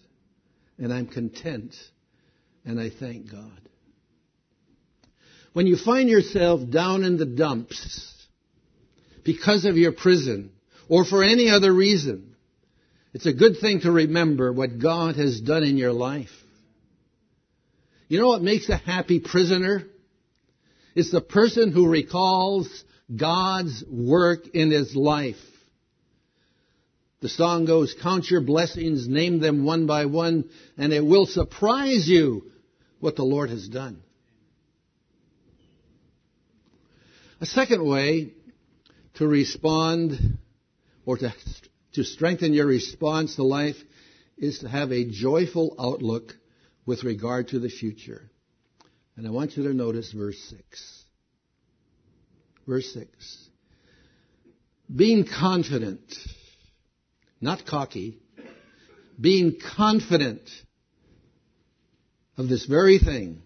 And 0.78 0.92
I'm 0.92 1.06
content 1.06 1.74
and 2.64 2.80
I 2.80 2.90
thank 2.90 3.30
God. 3.30 3.60
When 5.52 5.66
you 5.66 5.76
find 5.76 6.08
yourself 6.08 6.60
down 6.70 7.04
in 7.04 7.18
the 7.18 7.26
dumps 7.26 8.14
because 9.24 9.64
of 9.64 9.76
your 9.76 9.92
prison 9.92 10.52
or 10.88 11.04
for 11.04 11.22
any 11.22 11.50
other 11.50 11.72
reason, 11.72 12.31
it's 13.12 13.26
a 13.26 13.32
good 13.32 13.58
thing 13.60 13.80
to 13.80 13.92
remember 13.92 14.52
what 14.52 14.78
God 14.78 15.16
has 15.16 15.40
done 15.40 15.62
in 15.62 15.76
your 15.76 15.92
life. 15.92 16.30
You 18.08 18.18
know 18.18 18.28
what 18.28 18.42
makes 18.42 18.68
a 18.68 18.76
happy 18.76 19.20
prisoner? 19.20 19.84
It's 20.94 21.10
the 21.10 21.20
person 21.20 21.72
who 21.72 21.88
recalls 21.88 22.84
God's 23.14 23.84
work 23.90 24.48
in 24.54 24.70
his 24.70 24.94
life. 24.94 25.36
The 27.20 27.28
song 27.28 27.66
goes, 27.66 27.94
count 28.02 28.28
your 28.30 28.40
blessings, 28.40 29.06
name 29.06 29.40
them 29.40 29.64
one 29.64 29.86
by 29.86 30.06
one, 30.06 30.50
and 30.76 30.92
it 30.92 31.04
will 31.04 31.26
surprise 31.26 32.08
you 32.08 32.50
what 32.98 33.16
the 33.16 33.22
Lord 33.22 33.48
has 33.50 33.68
done. 33.68 34.02
A 37.40 37.46
second 37.46 37.84
way 37.88 38.32
to 39.14 39.26
respond 39.26 40.38
or 41.06 41.16
to, 41.18 41.32
to 41.94 42.04
strengthen 42.04 42.52
your 42.54 42.66
response 42.66 43.36
to 43.36 43.42
life 43.42 43.76
is 44.38 44.60
to 44.60 44.68
have 44.68 44.92
a 44.92 45.04
joyful 45.04 45.74
outlook 45.78 46.32
with 46.86 47.04
regard 47.04 47.48
to 47.48 47.58
the 47.58 47.68
future. 47.68 48.30
And 49.16 49.26
I 49.26 49.30
want 49.30 49.56
you 49.56 49.64
to 49.64 49.74
notice 49.74 50.10
verse 50.12 50.38
6. 50.50 51.04
Verse 52.66 52.92
6. 52.94 53.48
Being 54.94 55.26
confident, 55.26 56.02
not 57.40 57.66
cocky, 57.66 58.18
being 59.20 59.58
confident 59.76 60.48
of 62.36 62.48
this 62.48 62.66
very 62.66 62.98
thing, 62.98 63.42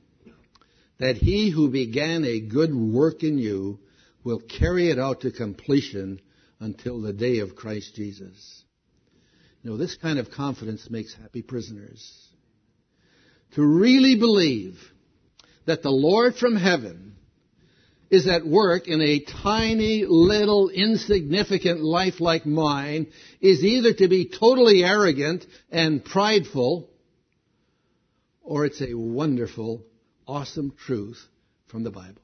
that 0.99 1.17
he 1.17 1.51
who 1.51 1.71
began 1.71 2.25
a 2.25 2.41
good 2.41 2.75
work 2.75 3.23
in 3.23 3.39
you 3.39 3.81
will 4.25 4.41
carry 4.41 4.91
it 4.91 4.99
out 4.99 5.21
to 5.21 5.31
completion 5.31 6.21
until 6.61 7.01
the 7.01 7.13
day 7.13 7.39
of 7.41 7.57
Christ 7.57 7.95
Jesus. 7.95 8.65
You 9.63 9.71
know, 9.71 9.77
this 9.77 9.97
kind 9.97 10.19
of 10.19 10.31
confidence 10.31 10.89
makes 10.91 11.15
happy 11.15 11.43
prisoners. 11.43 12.29
To 13.55 13.63
really 13.63 14.17
believe 14.17 14.79
that 15.67 15.83
the 15.83 15.91
Lord 15.91 16.37
from 16.37 16.57
heaven 16.57 17.17
is 18.11 18.29
at 18.29 18.47
work 18.47 18.87
in 18.87 19.01
a 19.01 19.25
tiny, 19.43 20.05
little, 20.07 20.69
insignificant 20.69 21.83
life 21.83 22.21
like 22.21 22.47
mine 22.47 23.09
is 23.41 23.65
either 23.65 23.93
to 23.95 24.09
be 24.09 24.29
totally 24.29 24.85
arrogant 24.85 25.45
and 25.71 26.05
prideful, 26.05 26.89
or 28.43 28.65
it's 28.65 28.81
a 28.81 28.95
wonderful, 28.95 29.85
awesome 30.27 30.73
truth 30.87 31.21
from 31.67 31.83
the 31.83 31.91
Bible. 31.91 32.23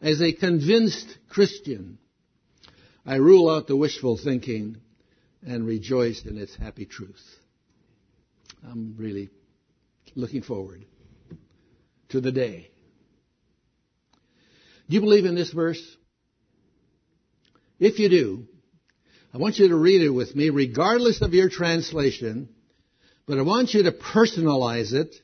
As 0.00 0.20
a 0.20 0.32
convinced 0.32 1.18
Christian, 1.28 1.98
I 3.06 3.16
rule 3.16 3.48
out 3.48 3.68
the 3.68 3.76
wishful 3.76 4.18
thinking 4.18 4.78
and 5.46 5.64
rejoice 5.64 6.24
in 6.26 6.36
its 6.38 6.56
happy 6.56 6.86
truth. 6.86 7.24
I'm 8.68 8.96
really 8.98 9.30
looking 10.16 10.42
forward 10.42 10.84
to 12.08 12.20
the 12.20 12.32
day. 12.32 12.68
Do 14.88 14.94
you 14.96 15.00
believe 15.00 15.24
in 15.24 15.36
this 15.36 15.52
verse? 15.52 15.80
If 17.78 18.00
you 18.00 18.08
do, 18.08 18.48
I 19.32 19.38
want 19.38 19.58
you 19.58 19.68
to 19.68 19.76
read 19.76 20.02
it 20.02 20.10
with 20.10 20.34
me, 20.34 20.50
regardless 20.50 21.22
of 21.22 21.32
your 21.32 21.48
translation, 21.48 22.48
but 23.26 23.38
I 23.38 23.42
want 23.42 23.72
you 23.72 23.84
to 23.84 23.92
personalize 23.92 24.92
it. 24.92 25.14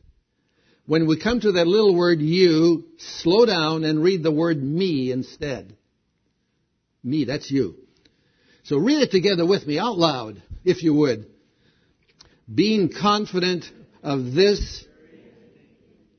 When 0.87 1.09
we 1.09 1.19
come 1.19 1.41
to 1.41 1.53
that 1.53 1.67
little 1.67 1.97
word 1.97 2.21
you, 2.21 2.85
slow 2.99 3.45
down 3.45 3.83
and 3.83 4.05
read 4.05 4.23
the 4.23 4.31
word 4.31 4.62
me 4.62 5.11
instead. 5.11 5.77
Me, 7.03 7.25
that's 7.25 7.51
you. 7.51 7.77
So 8.65 8.79
read 8.79 9.03
it 9.03 9.11
together 9.11 9.47
with 9.47 9.67
me 9.67 9.79
out 9.79 9.99
loud, 9.99 10.43
if 10.65 10.83
you 10.83 10.95
would. 10.95 11.27
Being 12.53 12.91
confident 13.01 13.65
of 14.03 14.33
this 14.33 14.85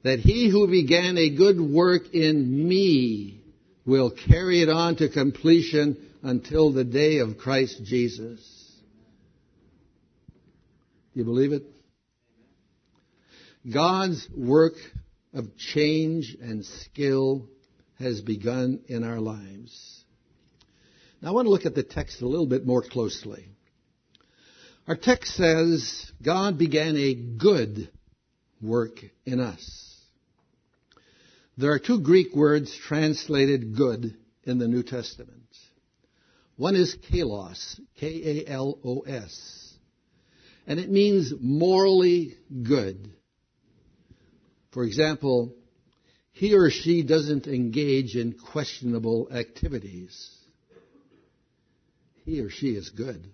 that 0.04 0.20
he 0.20 0.50
who 0.50 0.68
began 0.68 1.18
a 1.18 1.30
good 1.30 1.60
work 1.60 2.14
in 2.14 2.68
me 2.68 3.42
will 3.86 4.12
carry 4.12 4.62
it 4.62 4.70
on 4.70 4.98
to 4.98 5.10
completion 5.10 5.98
until 6.22 6.74
the 6.74 6.84
day 6.84 7.20
of 7.20 7.38
Christ 7.38 7.82
Jesus. 7.84 8.42
Do 11.14 11.20
you 11.20 11.26
believe 11.26 11.54
it? 11.54 11.64
God's 13.72 14.28
work 14.36 14.74
of 15.34 15.56
change 15.58 16.36
and 16.42 16.66
skill 16.66 17.48
has 18.00 18.20
begun 18.22 18.82
in 18.88 19.04
our 19.04 19.20
lives. 19.20 20.03
Now 21.24 21.30
I 21.30 21.32
want 21.32 21.46
to 21.46 21.52
look 21.52 21.66
at 21.66 21.74
the 21.74 21.84
text 21.84 22.22
a 22.22 22.28
little 22.28 22.46
bit 22.46 22.66
more 22.66 22.82
closely. 22.82 23.48
Our 24.90 24.98
text 24.98 25.36
says 25.36 26.12
God 26.22 26.58
began 26.58 26.98
a 26.98 27.14
good 27.14 27.90
work 28.62 29.00
in 29.26 29.40
us. 29.40 30.02
There 31.58 31.72
are 31.72 31.80
two 31.80 32.02
Greek 32.02 32.36
words 32.36 32.76
translated 32.76 33.78
good 33.78 34.18
in 34.44 34.58
the 34.58 34.68
New 34.68 34.84
Testament. 34.84 35.48
One 36.58 36.76
is 36.76 36.98
kalos, 37.10 37.80
K-A-L-O-S, 38.02 39.74
and 40.68 40.78
it 40.78 40.92
means 40.92 41.32
morally 41.40 42.36
good. 42.64 43.14
For 44.72 44.84
example, 44.84 45.56
he 46.34 46.54
or 46.54 46.70
she 46.70 47.02
doesn't 47.02 47.48
engage 47.48 48.18
in 48.18 48.34
questionable 48.34 49.30
activities. 49.32 50.40
He 52.26 52.40
or 52.40 52.50
she 52.50 52.70
is 52.70 52.90
good. 52.90 53.30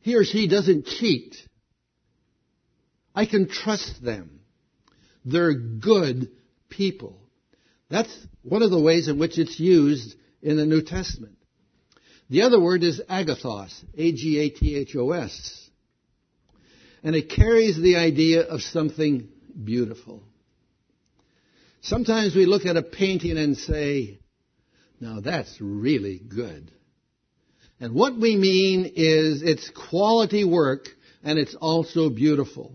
He 0.00 0.16
or 0.16 0.24
she 0.24 0.48
doesn't 0.48 0.86
cheat. 0.86 1.36
I 3.14 3.26
can 3.26 3.48
trust 3.48 4.02
them. 4.02 4.40
They're 5.24 5.54
good 5.54 6.30
people. 6.68 7.20
That's 7.88 8.14
one 8.42 8.62
of 8.62 8.70
the 8.70 8.80
ways 8.80 9.08
in 9.08 9.18
which 9.18 9.38
it's 9.38 9.60
used 9.60 10.16
in 10.40 10.56
the 10.56 10.66
New 10.66 10.82
Testament. 10.82 11.36
The 12.30 12.42
other 12.42 12.58
word 12.58 12.82
is 12.82 13.00
agathos, 13.10 13.72
A-G-A-T-H-O-S. 13.96 15.70
And 17.04 17.14
it 17.14 17.28
carries 17.28 17.76
the 17.76 17.96
idea 17.96 18.42
of 18.42 18.62
something 18.62 19.28
beautiful. 19.62 20.22
Sometimes 21.82 22.34
we 22.34 22.46
look 22.46 22.64
at 22.64 22.76
a 22.76 22.82
painting 22.82 23.36
and 23.36 23.56
say, 23.56 24.20
now 25.00 25.20
that's 25.20 25.60
really 25.60 26.18
good. 26.18 26.70
And 27.80 27.94
what 27.94 28.16
we 28.16 28.36
mean 28.36 28.92
is 28.94 29.42
it's 29.42 29.70
quality 29.90 30.44
work 30.44 30.88
and 31.24 31.38
it's 31.38 31.54
also 31.54 32.10
beautiful. 32.10 32.72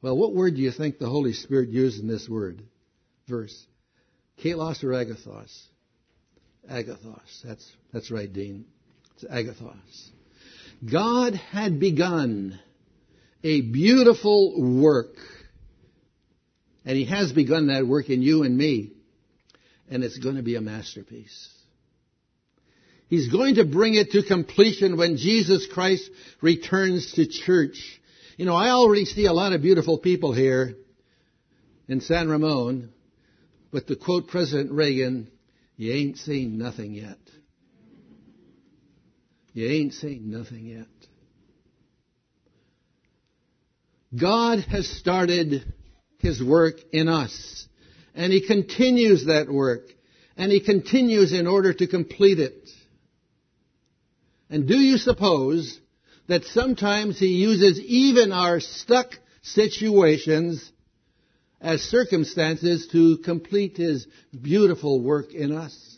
Well, 0.00 0.16
what 0.16 0.34
word 0.34 0.56
do 0.56 0.62
you 0.62 0.72
think 0.72 0.98
the 0.98 1.08
Holy 1.08 1.32
Spirit 1.32 1.68
used 1.68 2.00
in 2.00 2.08
this 2.08 2.28
word, 2.28 2.62
verse? 3.28 3.66
Kalos 4.42 4.82
or 4.82 4.88
agathos? 4.88 5.56
Agathos. 6.68 7.42
That's, 7.44 7.70
that's 7.92 8.10
right, 8.10 8.32
Dean. 8.32 8.64
It's 9.14 9.24
agathos. 9.24 10.10
God 10.90 11.34
had 11.34 11.78
begun 11.78 12.58
a 13.44 13.60
beautiful 13.60 14.80
work. 14.82 15.14
And 16.84 16.96
He 16.96 17.04
has 17.04 17.32
begun 17.32 17.68
that 17.68 17.86
work 17.86 18.10
in 18.10 18.22
you 18.22 18.42
and 18.42 18.56
me. 18.56 18.92
And 19.88 20.02
it's 20.02 20.18
going 20.18 20.36
to 20.36 20.42
be 20.42 20.56
a 20.56 20.60
masterpiece. 20.60 21.48
He's 23.12 23.28
going 23.28 23.56
to 23.56 23.66
bring 23.66 23.92
it 23.92 24.12
to 24.12 24.22
completion 24.22 24.96
when 24.96 25.18
Jesus 25.18 25.68
Christ 25.70 26.10
returns 26.40 27.12
to 27.12 27.26
church. 27.26 28.00
You 28.38 28.46
know, 28.46 28.54
I 28.54 28.70
already 28.70 29.04
see 29.04 29.26
a 29.26 29.34
lot 29.34 29.52
of 29.52 29.60
beautiful 29.60 29.98
people 29.98 30.32
here 30.32 30.76
in 31.88 32.00
San 32.00 32.30
Ramon, 32.30 32.88
but 33.70 33.86
to 33.88 33.96
quote 33.96 34.28
President 34.28 34.72
Reagan, 34.72 35.30
you 35.76 35.92
ain't 35.92 36.16
seen 36.16 36.56
nothing 36.56 36.94
yet. 36.94 37.18
You 39.52 39.68
ain't 39.68 39.92
seen 39.92 40.30
nothing 40.30 40.64
yet. 40.64 40.86
God 44.18 44.60
has 44.60 44.88
started 44.88 45.70
His 46.16 46.42
work 46.42 46.76
in 46.92 47.08
us, 47.08 47.68
and 48.14 48.32
He 48.32 48.46
continues 48.46 49.26
that 49.26 49.52
work, 49.52 49.82
and 50.38 50.50
He 50.50 50.64
continues 50.64 51.34
in 51.34 51.46
order 51.46 51.74
to 51.74 51.86
complete 51.86 52.38
it. 52.38 52.70
And 54.52 54.68
do 54.68 54.78
you 54.78 54.98
suppose 54.98 55.80
that 56.28 56.44
sometimes 56.44 57.18
He 57.18 57.28
uses 57.28 57.80
even 57.80 58.32
our 58.32 58.60
stuck 58.60 59.14
situations 59.40 60.70
as 61.58 61.80
circumstances 61.80 62.86
to 62.88 63.16
complete 63.24 63.78
His 63.78 64.06
beautiful 64.38 65.00
work 65.00 65.32
in 65.32 65.52
us. 65.52 65.96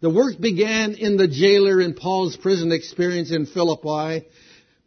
The 0.00 0.10
work 0.10 0.40
began 0.40 0.94
in 0.94 1.16
the 1.16 1.28
jailer 1.28 1.80
in 1.80 1.94
Paul's 1.94 2.36
prison 2.36 2.72
experience 2.72 3.30
in 3.30 3.46
Philippi 3.46 4.26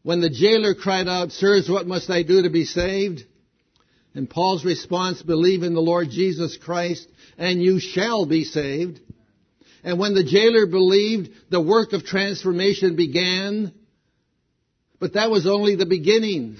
when 0.03 0.19
the 0.19 0.29
jailer 0.29 0.75
cried 0.75 1.07
out, 1.07 1.31
Sirs, 1.31 1.69
what 1.69 1.87
must 1.87 2.09
I 2.09 2.23
do 2.23 2.41
to 2.41 2.49
be 2.49 2.65
saved? 2.65 3.23
And 4.13 4.29
Paul's 4.29 4.65
response, 4.65 5.21
believe 5.21 5.63
in 5.63 5.73
the 5.73 5.79
Lord 5.79 6.09
Jesus 6.09 6.57
Christ 6.57 7.07
and 7.37 7.63
you 7.63 7.79
shall 7.79 8.25
be 8.25 8.43
saved. 8.43 8.99
And 9.85 9.99
when 9.99 10.15
the 10.15 10.23
jailer 10.23 10.65
believed, 10.65 11.29
the 11.51 11.61
work 11.61 11.93
of 11.93 12.03
transformation 12.03 12.95
began. 12.95 13.71
But 14.99 15.13
that 15.13 15.29
was 15.29 15.45
only 15.45 15.75
the 15.75 15.85
beginning. 15.85 16.57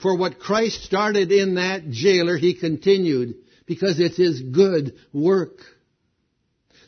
For 0.00 0.16
what 0.16 0.40
Christ 0.40 0.82
started 0.82 1.30
in 1.30 1.56
that 1.56 1.90
jailer, 1.90 2.38
he 2.38 2.54
continued 2.54 3.36
because 3.66 4.00
it's 4.00 4.16
his 4.16 4.40
good 4.40 4.94
work. 5.12 5.58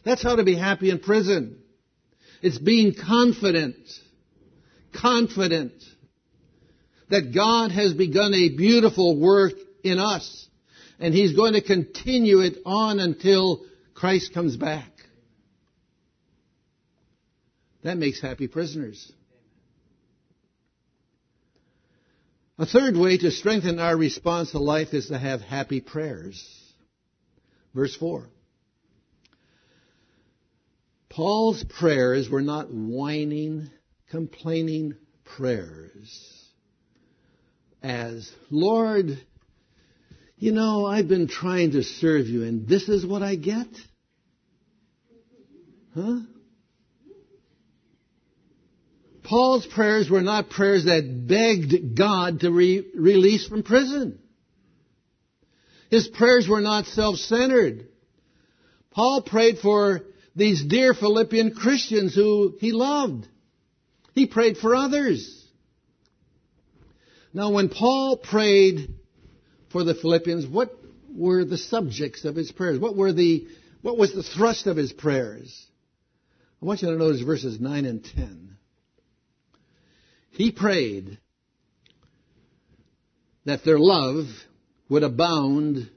That's 0.03 0.23
how 0.23 0.37
to 0.37 0.45
be 0.45 0.57
happy 0.57 0.89
in 0.89 0.99
prison. 0.99 1.59
It's 2.41 2.59
being 2.59 2.95
confident, 2.95 3.77
confident 4.99 5.75
that 7.11 7.35
God 7.35 7.71
has 7.71 7.93
begun 7.93 8.33
a 8.33 8.49
beautiful 8.57 9.21
work 9.21 9.53
in 9.85 9.99
us 9.99 10.49
and 10.99 11.13
he's 11.13 11.35
going 11.35 11.53
to 11.53 11.61
continue 11.61 12.41
it 12.41 12.57
on 12.65 12.99
until 12.99 13.67
Christ 13.95 14.33
comes 14.33 14.57
back. 14.57 14.91
That 17.87 17.99
makes 17.99 18.21
happy 18.21 18.49
prisoners. 18.49 19.13
A 22.59 22.67
third 22.67 22.97
way 22.97 23.17
to 23.17 23.31
strengthen 23.31 23.79
our 23.79 23.97
response 23.97 24.51
to 24.51 24.59
life 24.59 24.93
is 24.93 25.07
to 25.07 25.17
have 25.17 25.41
happy 25.41 25.81
prayers. 25.81 26.45
Verse 27.77 27.95
4. 27.95 28.27
Paul's 31.09 31.63
prayers 31.79 32.29
were 32.29 32.43
not 32.43 32.73
whining, 32.73 33.71
complaining 34.11 34.97
prayers. 35.37 36.43
As, 37.85 38.29
Lord, 38.51 39.17
you 40.39 40.51
know, 40.51 40.87
I've 40.87 41.07
been 41.07 41.29
trying 41.29 41.71
to 41.71 41.85
serve 41.85 42.27
you 42.27 42.43
and 42.43 42.67
this 42.67 42.89
is 42.89 43.07
what 43.07 43.23
I 43.23 43.37
get? 43.37 43.69
Huh? 45.95 46.23
Paul's 49.27 49.67
prayers 49.67 50.09
were 50.09 50.23
not 50.23 50.51
prayers 50.51 50.85
that 50.85 51.27
begged 51.27 51.97
God 51.97 52.41
to 52.41 52.51
re- 52.53 52.87
release 52.95 53.45
from 53.49 53.65
prison. 53.65 54.21
His 55.91 56.07
prayers 56.07 56.49
were 56.49 56.61
not 56.61 56.87
self-centered. 56.87 57.89
Paul 58.93 59.23
prayed 59.23 59.59
for 59.59 60.03
these 60.37 60.65
dear 60.65 60.95
Philippian 60.95 61.55
Christians 61.55 62.15
who 62.15 62.57
he 62.61 62.71
loved. 62.71 63.27
He 64.15 64.27
prayed 64.27 64.59
for 64.59 64.77
others. 64.77 65.45
Now 67.33 67.51
when 67.51 67.69
Paul 67.69 68.19
prayed 68.19 68.95
for 69.71 69.83
the 69.83 69.95
Philippians, 69.95 70.47
what 70.47 70.71
were 71.13 71.45
the 71.45 71.59
subjects 71.59 72.25
of 72.25 72.37
his 72.37 72.53
prayers? 72.53 72.79
What 72.79 72.97
were 72.97 73.13
the, 73.13 73.49
what 73.83 73.99
was 73.99 74.13
the 74.13 74.23
thrust 74.23 74.69
of 74.69 74.77
his 74.77 74.93
prayers? 74.93 75.67
I 76.63 76.65
want 76.65 76.83
you 76.83 76.91
to 76.91 76.97
notice 76.97 77.23
verses 77.23 77.59
9 77.61 77.85
and 77.85 78.05
10. 78.05 78.57
He 80.37 80.51
prayed 80.51 81.19
that 83.47 83.65
their 83.65 83.79
love 83.79 84.27
would 84.91 85.03
abound 85.03 85.89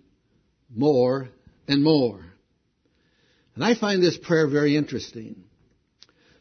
more 0.73 1.27
and 1.67 1.83
more. 1.83 2.21
And 3.55 3.65
I 3.65 3.75
find 3.75 4.01
this 4.01 4.17
prayer 4.17 4.47
very 4.47 4.77
interesting. 4.77 5.43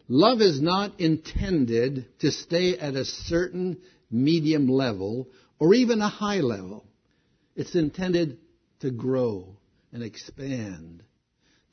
Love 0.07 0.41
is 0.41 0.61
not 0.61 1.01
intended 1.01 2.07
to 2.21 2.31
stay 2.31 2.79
at 2.79 2.95
a 2.95 3.05
certain 3.05 3.79
medium 4.13 4.69
level 4.69 5.29
or 5.59 5.75
even 5.75 6.01
a 6.01 6.09
high 6.09 6.41
level. 6.41 6.87
It's 7.57 7.75
intended 7.75 8.39
to 8.79 8.93
grow 8.93 9.57
and 9.93 10.05
expand, 10.05 11.03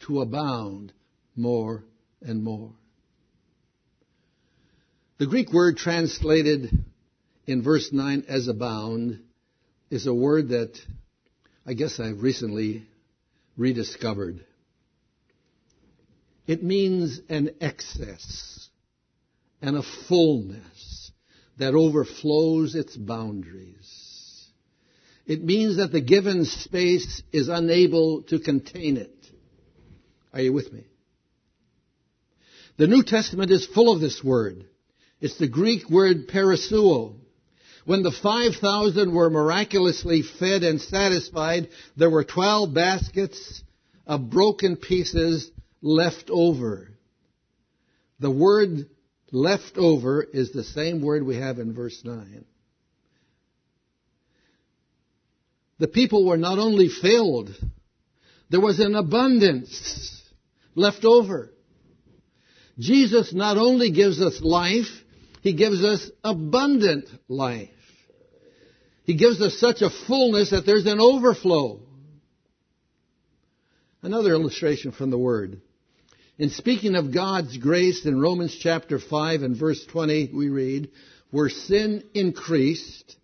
to 0.07 0.21
abound 0.21 0.91
more 1.35 1.83
and 2.19 2.43
more. 2.43 2.73
The 5.17 5.27
Greek 5.27 5.53
word 5.53 5.77
translated 5.77 6.77
in 7.47 7.61
verse 7.61 7.93
9 7.93 8.25
as 8.27 8.49
abound 8.49 9.21
is 9.89 10.07
a 10.07 10.13
word 10.13 10.49
that 10.49 10.77
I 11.65 11.73
guess 11.73 12.01
I've 12.01 12.21
recently 12.21 12.85
rediscovered. 13.55 14.43
It 16.47 16.63
means 16.63 17.21
an 17.29 17.51
excess 17.61 18.67
and 19.61 19.77
a 19.77 19.83
fullness 20.09 21.11
that 21.59 21.75
overflows 21.75 22.75
its 22.75 22.97
boundaries. 22.97 24.45
It 25.25 25.41
means 25.41 25.77
that 25.77 25.93
the 25.93 26.01
given 26.01 26.43
space 26.43 27.23
is 27.31 27.47
unable 27.47 28.23
to 28.23 28.39
contain 28.39 28.97
it. 28.97 29.15
Are 30.33 30.41
you 30.41 30.51
with 30.51 30.73
me? 30.73 30.83
The 32.75 32.87
New 32.87 33.03
Testament 33.03 33.49
is 33.49 33.65
full 33.65 33.93
of 33.93 34.01
this 34.01 34.21
word. 34.21 34.65
It's 35.21 35.37
the 35.37 35.47
Greek 35.47 35.89
word 35.89 36.27
parasuo. 36.27 37.15
When 37.85 38.03
the 38.03 38.11
5,000 38.11 39.13
were 39.13 39.29
miraculously 39.29 40.23
fed 40.23 40.63
and 40.63 40.81
satisfied, 40.81 41.69
there 41.95 42.09
were 42.09 42.23
12 42.23 42.73
baskets 42.73 43.63
of 44.07 44.29
broken 44.29 44.75
pieces 44.75 45.51
left 45.81 46.29
over. 46.29 46.89
The 48.19 48.31
word 48.31 48.89
left 49.31 49.77
over 49.77 50.23
is 50.23 50.51
the 50.51 50.63
same 50.63 51.01
word 51.01 51.23
we 51.23 51.35
have 51.35 51.59
in 51.59 51.73
verse 51.73 52.01
9. 52.03 52.45
The 55.77 55.87
people 55.87 56.25
were 56.25 56.37
not 56.37 56.57
only 56.57 56.87
filled, 56.87 57.51
there 58.49 58.61
was 58.61 58.79
an 58.79 58.95
abundance 58.95 60.23
left 60.73 61.03
over. 61.03 61.51
Jesus 62.79 63.33
not 63.33 63.57
only 63.57 63.91
gives 63.91 64.21
us 64.21 64.41
life, 64.41 64.87
he 65.45 65.53
gives 65.53 65.83
us 65.83 66.09
abundant 66.23 67.07
life. 67.27 67.69
He 69.03 69.15
gives 69.15 69.39
us 69.43 69.59
such 69.59 69.83
a 69.83 69.91
fullness 69.91 70.49
that 70.49 70.65
there's 70.65 70.87
an 70.87 70.99
overflow. 70.99 71.81
Another 74.01 74.31
illustration 74.31 74.91
from 74.91 75.11
the 75.11 75.19
Word. 75.19 75.61
In 76.39 76.49
speaking 76.49 76.95
of 76.95 77.13
God's 77.13 77.57
grace 77.57 78.07
in 78.07 78.19
Romans 78.19 78.57
chapter 78.59 78.97
5 78.97 79.43
and 79.43 79.55
verse 79.55 79.85
20, 79.85 80.31
we 80.33 80.49
read, 80.49 80.89
where 81.29 81.49
sin 81.49 82.03
increased, 82.15 83.15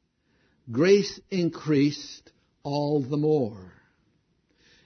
grace 0.71 1.19
increased 1.31 2.31
all 2.62 3.01
the 3.01 3.17
more. 3.17 3.73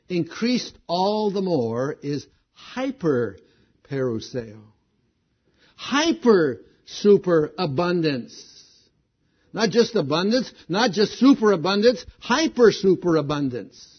Increased 0.08 0.78
all 0.88 1.32
the 1.32 1.42
more 1.42 1.98
is 2.02 2.26
hyper 2.54 3.38
peruseo. 3.92 4.62
Hyper 5.76 6.62
superabundance. 6.86 8.54
Not 9.54 9.70
just 9.70 9.96
abundance, 9.96 10.52
not 10.68 10.92
just 10.92 11.14
superabundance, 11.14 12.06
hyper 12.20 12.72
superabundance. 12.72 13.96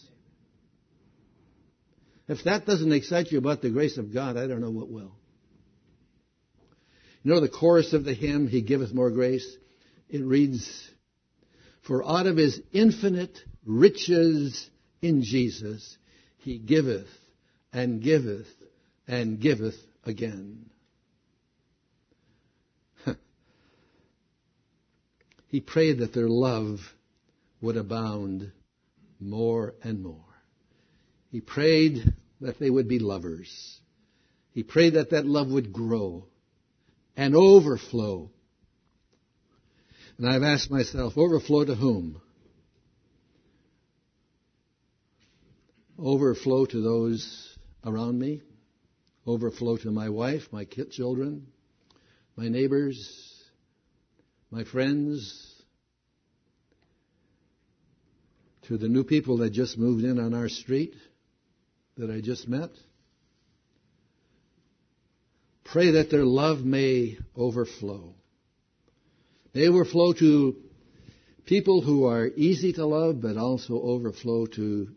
If 2.27 2.43
that 2.43 2.65
doesn't 2.65 2.91
excite 2.91 3.31
you 3.31 3.37
about 3.37 3.61
the 3.61 3.69
grace 3.69 3.97
of 3.97 4.13
God, 4.13 4.37
I 4.37 4.47
don't 4.47 4.61
know 4.61 4.71
what 4.71 4.89
will. 4.89 5.13
You 7.23 7.33
know 7.33 7.39
the 7.39 7.49
chorus 7.49 7.93
of 7.93 8.05
the 8.05 8.13
hymn, 8.13 8.47
He 8.47 8.61
giveth 8.61 8.93
more 8.93 9.09
grace? 9.09 9.57
It 10.09 10.23
reads, 10.23 10.89
For 11.85 12.07
out 12.07 12.27
of 12.27 12.37
His 12.37 12.61
infinite 12.71 13.37
riches 13.65 14.69
in 15.01 15.23
Jesus, 15.23 15.97
He 16.37 16.57
giveth 16.57 17.07
and 17.73 18.01
giveth 18.01 18.47
and 19.07 19.39
giveth 19.39 19.75
again. 20.05 20.69
He 25.47 25.61
prayed 25.61 25.99
that 25.99 26.13
their 26.13 26.27
love 26.27 26.79
would 27.61 27.77
abound 27.77 28.51
more 29.19 29.73
and 29.81 30.03
more. 30.03 30.23
He 31.31 31.41
prayed 31.41 32.13
that 32.41 32.59
they 32.59 32.69
would 32.69 32.87
be 32.87 32.99
lovers. 32.99 33.79
He 34.51 34.63
prayed 34.63 34.93
that 34.93 35.11
that 35.11 35.25
love 35.25 35.49
would 35.49 35.71
grow 35.71 36.25
and 37.15 37.35
overflow. 37.35 38.29
And 40.17 40.27
I've 40.27 40.43
asked 40.43 40.71
myself, 40.71 41.17
overflow 41.17 41.65
to 41.65 41.75
whom? 41.75 42.21
Overflow 45.99 46.65
to 46.65 46.81
those 46.81 47.57
around 47.85 48.19
me? 48.19 48.41
Overflow 49.25 49.77
to 49.77 49.91
my 49.91 50.09
wife, 50.09 50.43
my 50.51 50.65
children, 50.65 51.47
my 52.35 52.47
neighbors, 52.47 53.26
my 54.51 54.63
friends, 54.63 55.53
to 58.63 58.77
the 58.77 58.87
new 58.87 59.03
people 59.03 59.37
that 59.37 59.51
just 59.51 59.77
moved 59.77 60.03
in 60.03 60.19
on 60.19 60.33
our 60.33 60.49
street 60.49 60.93
that 61.97 62.09
I 62.09 62.21
just 62.21 62.47
met. 62.47 62.69
Pray 65.63 65.91
that 65.91 66.09
their 66.09 66.25
love 66.25 66.59
may 66.59 67.17
overflow. 67.35 68.13
May 69.53 69.67
overflow 69.67 70.13
to 70.13 70.55
People 71.47 71.81
who 71.81 72.03
are 72.03 72.27
easy 72.27 72.73
to 72.73 72.85
love 72.85 73.21
but 73.21 73.37
also 73.37 73.81
overflow 73.81 74.47
to 74.47 74.89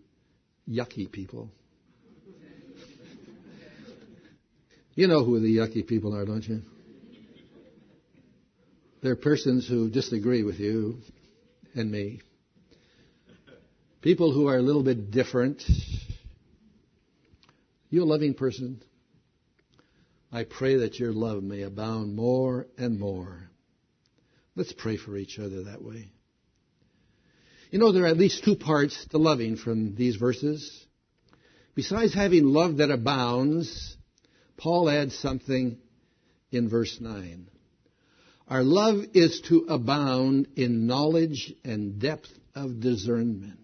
yucky 0.69 1.11
people. 1.11 1.49
You 4.97 5.07
know 5.07 5.25
who 5.25 5.39
the 5.39 5.57
yucky 5.57 5.87
people 5.87 6.15
are, 6.15 6.27
don't 6.27 6.47
you? 6.47 6.63
They're 9.03 9.17
persons 9.17 9.67
who 9.67 9.89
disagree 9.89 10.43
with 10.43 10.61
you 10.61 10.99
and 11.75 11.91
me. 11.91 12.21
People 14.03 14.33
who 14.33 14.49
are 14.49 14.59
a 14.59 14.63
little 14.63 14.83
bit 14.83 15.11
different. 15.11 15.63
You 17.89 18.03
a 18.03 18.05
loving 18.05 18.35
person? 18.35 18.83
I 20.31 20.45
pray 20.45 20.77
that 20.77 20.99
your 20.99 21.13
love 21.13 21.43
may 21.43 21.63
abound 21.63 22.15
more 22.15 22.67
and 22.77 23.01
more. 23.01 23.51
Let's 24.55 24.73
pray 24.73 24.97
for 24.99 25.17
each 25.17 25.39
other 25.39 25.65
that 25.65 25.83
way. 25.83 26.13
You 27.71 27.79
know, 27.79 27.93
there 27.93 28.05
are 28.05 28.09
at 28.09 28.19
least 28.19 28.45
two 28.45 28.57
parts 28.57 29.07
to 29.11 29.19
loving 29.19 29.57
from 29.57 29.95
these 29.95 30.17
verses. 30.17 30.87
Besides 31.75 32.13
having 32.13 32.45
love 32.45 32.79
that 32.79 32.91
abounds, 32.91 33.97
Paul 34.59 34.91
adds 34.91 35.17
something 35.19 35.79
in 36.51 36.69
verse 36.69 36.99
9. 37.01 37.49
Our 38.51 38.65
love 38.65 39.05
is 39.15 39.41
to 39.49 39.67
abound 39.69 40.49
in 40.57 40.89
knowledge 40.89 41.55
and 41.65 42.01
depth 42.01 42.31
of 42.53 42.81
discernment. 42.81 43.61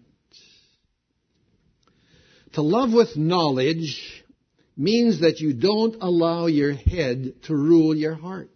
To 2.53 2.61
love 2.61 2.93
with 2.93 3.17
knowledge 3.17 4.23
means 4.77 5.19
that 5.19 5.41
you 5.41 5.53
don't 5.53 5.97
allow 6.01 6.45
your 6.45 6.71
head 6.71 7.33
to 7.43 7.55
rule 7.55 7.93
your 7.93 8.15
heart. 8.15 8.49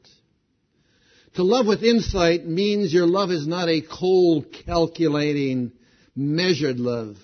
To 1.36 1.44
love 1.44 1.67
with 1.67 1.84
insight 1.84 2.46
means 2.46 2.94
your 2.94 3.08
love 3.08 3.30
is 3.30 3.46
not 3.46 3.67
a 3.67 3.82
cold, 3.82 4.56
calculating, 4.65 5.74
measured 6.15 6.80
love, 6.80 7.17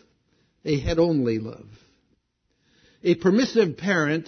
a 0.66 0.78
head 0.82 1.00
only 1.00 1.40
love. 1.40 1.68
A 3.06 3.16
permissive 3.16 3.78
parent 3.78 4.28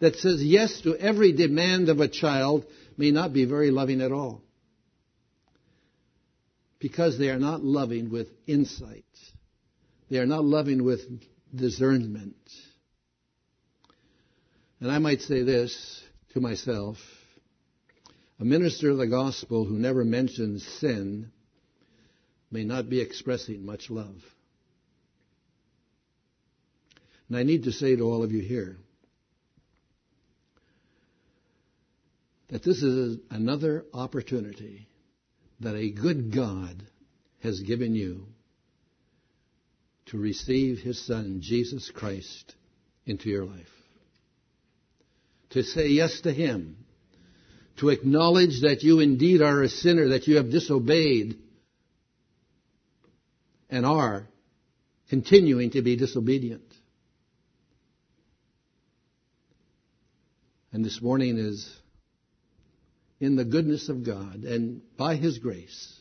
that 0.00 0.16
says 0.16 0.42
yes 0.42 0.82
to 0.82 0.96
every 0.96 1.32
demand 1.32 1.88
of 1.88 2.00
a 2.00 2.08
child 2.08 2.66
may 2.96 3.10
not 3.10 3.32
be 3.32 3.44
very 3.44 3.70
loving 3.70 4.00
at 4.00 4.12
all. 4.12 4.42
Because 6.78 7.18
they 7.18 7.30
are 7.30 7.38
not 7.38 7.62
loving 7.62 8.10
with 8.10 8.28
insight. 8.46 9.04
They 10.10 10.18
are 10.18 10.26
not 10.26 10.44
loving 10.44 10.84
with 10.84 11.00
discernment. 11.54 12.36
And 14.80 14.90
I 14.90 14.98
might 14.98 15.20
say 15.20 15.42
this 15.42 16.02
to 16.34 16.40
myself. 16.40 16.96
A 18.40 18.44
minister 18.44 18.90
of 18.90 18.98
the 18.98 19.06
gospel 19.06 19.64
who 19.64 19.78
never 19.78 20.04
mentions 20.04 20.66
sin 20.80 21.30
may 22.50 22.64
not 22.64 22.90
be 22.90 23.00
expressing 23.00 23.64
much 23.64 23.88
love. 23.88 24.16
And 27.28 27.36
I 27.36 27.44
need 27.44 27.64
to 27.64 27.72
say 27.72 27.94
to 27.96 28.02
all 28.02 28.24
of 28.24 28.32
you 28.32 28.42
here, 28.42 28.76
that 32.52 32.62
this 32.62 32.82
is 32.82 33.16
another 33.30 33.86
opportunity 33.94 34.86
that 35.60 35.74
a 35.74 35.90
good 35.90 36.34
God 36.34 36.82
has 37.42 37.58
given 37.60 37.94
you 37.94 38.26
to 40.06 40.18
receive 40.18 40.76
His 40.76 41.02
Son, 41.06 41.40
Jesus 41.40 41.90
Christ, 41.94 42.54
into 43.06 43.30
your 43.30 43.46
life. 43.46 43.70
To 45.50 45.62
say 45.62 45.88
yes 45.88 46.20
to 46.24 46.32
Him. 46.32 46.76
To 47.78 47.88
acknowledge 47.88 48.60
that 48.60 48.82
you 48.82 49.00
indeed 49.00 49.40
are 49.40 49.62
a 49.62 49.70
sinner, 49.70 50.10
that 50.10 50.26
you 50.26 50.36
have 50.36 50.50
disobeyed 50.50 51.38
and 53.70 53.86
are 53.86 54.28
continuing 55.08 55.70
to 55.70 55.80
be 55.80 55.96
disobedient. 55.96 56.70
And 60.70 60.84
this 60.84 61.00
morning 61.00 61.38
is 61.38 61.78
in 63.22 63.36
the 63.36 63.44
goodness 63.44 63.88
of 63.88 64.04
God 64.04 64.42
and 64.42 64.82
by 64.96 65.14
His 65.14 65.38
grace, 65.38 65.96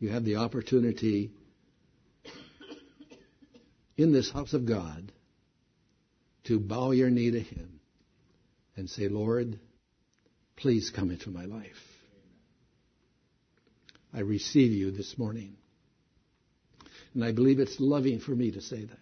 you 0.00 0.08
have 0.08 0.24
the 0.24 0.36
opportunity 0.36 1.30
in 3.96 4.12
this 4.12 4.32
house 4.32 4.52
of 4.52 4.66
God 4.66 5.12
to 6.42 6.58
bow 6.58 6.90
your 6.90 7.08
knee 7.08 7.30
to 7.30 7.38
Him 7.38 7.78
and 8.76 8.90
say, 8.90 9.06
Lord, 9.06 9.60
please 10.56 10.90
come 10.90 11.12
into 11.12 11.30
my 11.30 11.44
life. 11.44 11.68
I 14.12 14.20
receive 14.20 14.72
you 14.72 14.90
this 14.90 15.16
morning. 15.16 15.54
And 17.14 17.24
I 17.24 17.30
believe 17.30 17.60
it's 17.60 17.78
loving 17.78 18.18
for 18.18 18.32
me 18.32 18.50
to 18.50 18.60
say 18.60 18.84
that. 18.84 18.98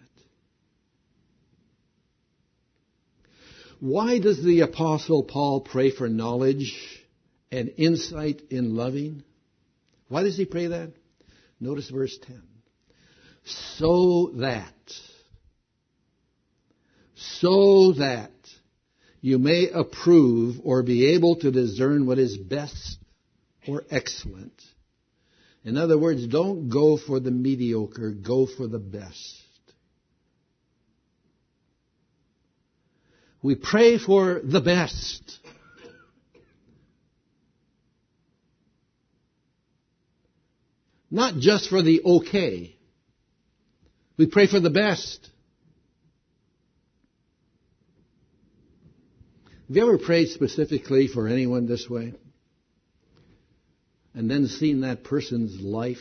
Why 3.79 4.19
does 4.19 4.43
the 4.43 4.61
Apostle 4.61 5.23
Paul 5.23 5.61
pray 5.61 5.89
for 5.89 6.07
knowledge 6.07 6.99
and 7.53 7.71
insight 7.77 8.41
in 8.49 8.75
loving. 8.75 9.23
Why 10.07 10.23
does 10.23 10.35
he 10.35 10.45
pray 10.45 10.67
that? 10.67 10.91
Notice 11.59 11.87
verse 11.87 12.17
10. 12.25 12.41
So 13.45 14.31
that, 14.37 14.73
so 17.15 17.93
that 17.93 18.31
you 19.21 19.37
may 19.37 19.69
approve 19.71 20.55
or 20.63 20.81
be 20.81 21.13
able 21.13 21.35
to 21.37 21.51
discern 21.51 22.07
what 22.07 22.17
is 22.17 22.37
best 22.37 22.97
or 23.67 23.83
excellent. 23.91 24.59
In 25.63 25.77
other 25.77 25.97
words, 25.97 26.25
don't 26.25 26.69
go 26.69 26.97
for 26.97 27.19
the 27.19 27.31
mediocre, 27.31 28.11
go 28.11 28.47
for 28.47 28.67
the 28.67 28.79
best. 28.79 29.41
We 33.43 33.55
pray 33.55 33.99
for 33.99 34.41
the 34.43 34.61
best. 34.61 35.39
Not 41.13 41.35
just 41.35 41.69
for 41.69 41.83
the 41.83 42.01
okay. 42.03 42.75
We 44.17 44.25
pray 44.25 44.47
for 44.47 44.59
the 44.59 44.71
best. 44.71 45.29
Have 49.67 49.77
you 49.77 49.83
ever 49.83 49.99
prayed 49.99 50.29
specifically 50.29 51.07
for 51.07 51.27
anyone 51.27 51.67
this 51.67 51.87
way? 51.87 52.15
And 54.15 54.27
then 54.27 54.47
seen 54.47 54.81
that 54.81 55.03
person's 55.03 55.61
life 55.61 55.99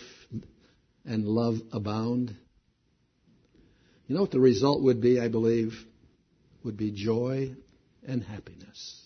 and 1.05 1.27
love 1.27 1.57
abound? 1.75 2.35
You 4.07 4.15
know 4.15 4.23
what 4.23 4.31
the 4.31 4.41
result 4.41 4.83
would 4.83 5.03
be, 5.03 5.21
I 5.21 5.29
believe? 5.29 5.75
Would 6.65 6.79
be 6.79 6.91
joy 6.91 7.55
and 8.03 8.25
happiness. 8.25 9.02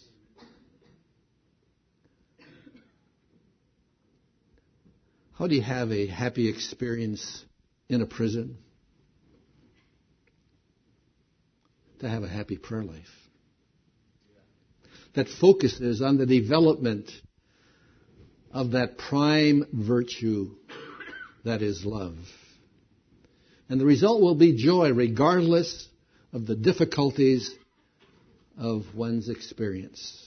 How 5.38 5.46
do 5.46 5.54
you 5.54 5.62
have 5.62 5.92
a 5.92 6.06
happy 6.06 6.48
experience 6.48 7.44
in 7.90 8.00
a 8.00 8.06
prison? 8.06 8.56
To 11.98 12.08
have 12.08 12.22
a 12.22 12.28
happy 12.28 12.56
prayer 12.56 12.84
life. 12.84 13.04
That 15.14 15.28
focuses 15.28 16.00
on 16.00 16.16
the 16.16 16.24
development 16.24 17.10
of 18.50 18.70
that 18.70 18.96
prime 18.96 19.66
virtue 19.72 20.52
that 21.44 21.60
is 21.60 21.84
love. 21.84 22.16
And 23.68 23.78
the 23.78 23.86
result 23.86 24.22
will 24.22 24.36
be 24.36 24.56
joy 24.56 24.92
regardless 24.92 25.86
of 26.32 26.46
the 26.46 26.56
difficulties 26.56 27.54
of 28.56 28.84
one's 28.94 29.28
experience. 29.28 30.22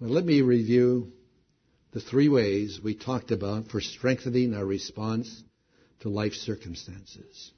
Well, 0.00 0.10
let 0.10 0.26
me 0.26 0.42
review 0.42 1.12
the 1.92 2.00
three 2.00 2.28
ways 2.28 2.80
we 2.82 2.94
talked 2.94 3.30
about 3.30 3.68
for 3.68 3.80
strengthening 3.80 4.54
our 4.54 4.64
response 4.64 5.42
to 6.00 6.08
life 6.08 6.34
circumstances. 6.34 7.52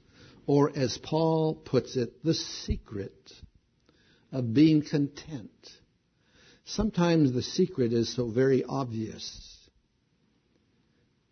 Or 0.47 0.71
as 0.75 0.97
Paul 0.97 1.55
puts 1.55 1.95
it, 1.95 2.23
the 2.23 2.33
secret 2.33 3.31
of 4.31 4.53
being 4.53 4.81
content. 4.83 5.51
Sometimes 6.65 7.33
the 7.33 7.41
secret 7.41 7.93
is 7.93 8.13
so 8.15 8.29
very 8.29 8.63
obvious 8.63 9.69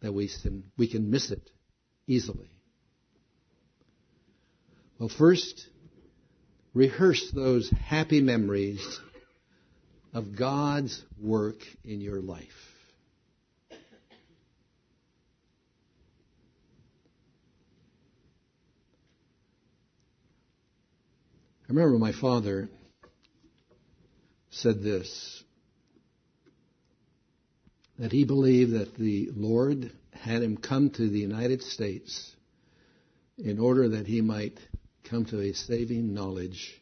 that 0.01 0.13
we 0.13 0.29
can, 0.41 0.63
we 0.77 0.89
can 0.89 1.09
miss 1.09 1.31
it 1.31 1.49
easily. 2.07 2.49
Well, 4.97 5.09
first, 5.09 5.67
rehearse 6.73 7.31
those 7.33 7.69
happy 7.69 8.21
memories 8.21 8.99
of 10.13 10.37
God's 10.37 11.03
work 11.17 11.57
in 11.85 12.01
your 12.01 12.21
life. 12.21 12.68
I 21.69 21.71
remember 21.71 21.99
my 21.99 22.13
father 22.13 22.67
said 24.49 24.81
this 24.81 25.43
that 27.99 28.11
he 28.11 28.25
believed 28.25 28.71
that 28.73 28.95
the 28.95 29.29
Lord 29.35 29.91
had 30.11 30.41
him 30.41 30.57
come 30.57 30.89
to 30.89 31.07
the 31.07 31.19
United 31.19 31.61
States 31.61 32.35
in 33.37 33.59
order 33.59 33.89
that 33.89 34.07
he 34.07 34.21
might 34.21 34.57
come 35.03 35.25
to 35.25 35.41
a 35.41 35.53
saving 35.53 36.13
knowledge 36.13 36.81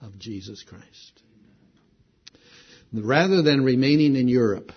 of 0.00 0.18
Jesus 0.18 0.64
Christ. 0.64 1.22
Rather 2.92 3.42
than 3.42 3.62
remaining 3.62 4.16
in 4.16 4.26
Europe, 4.26 4.72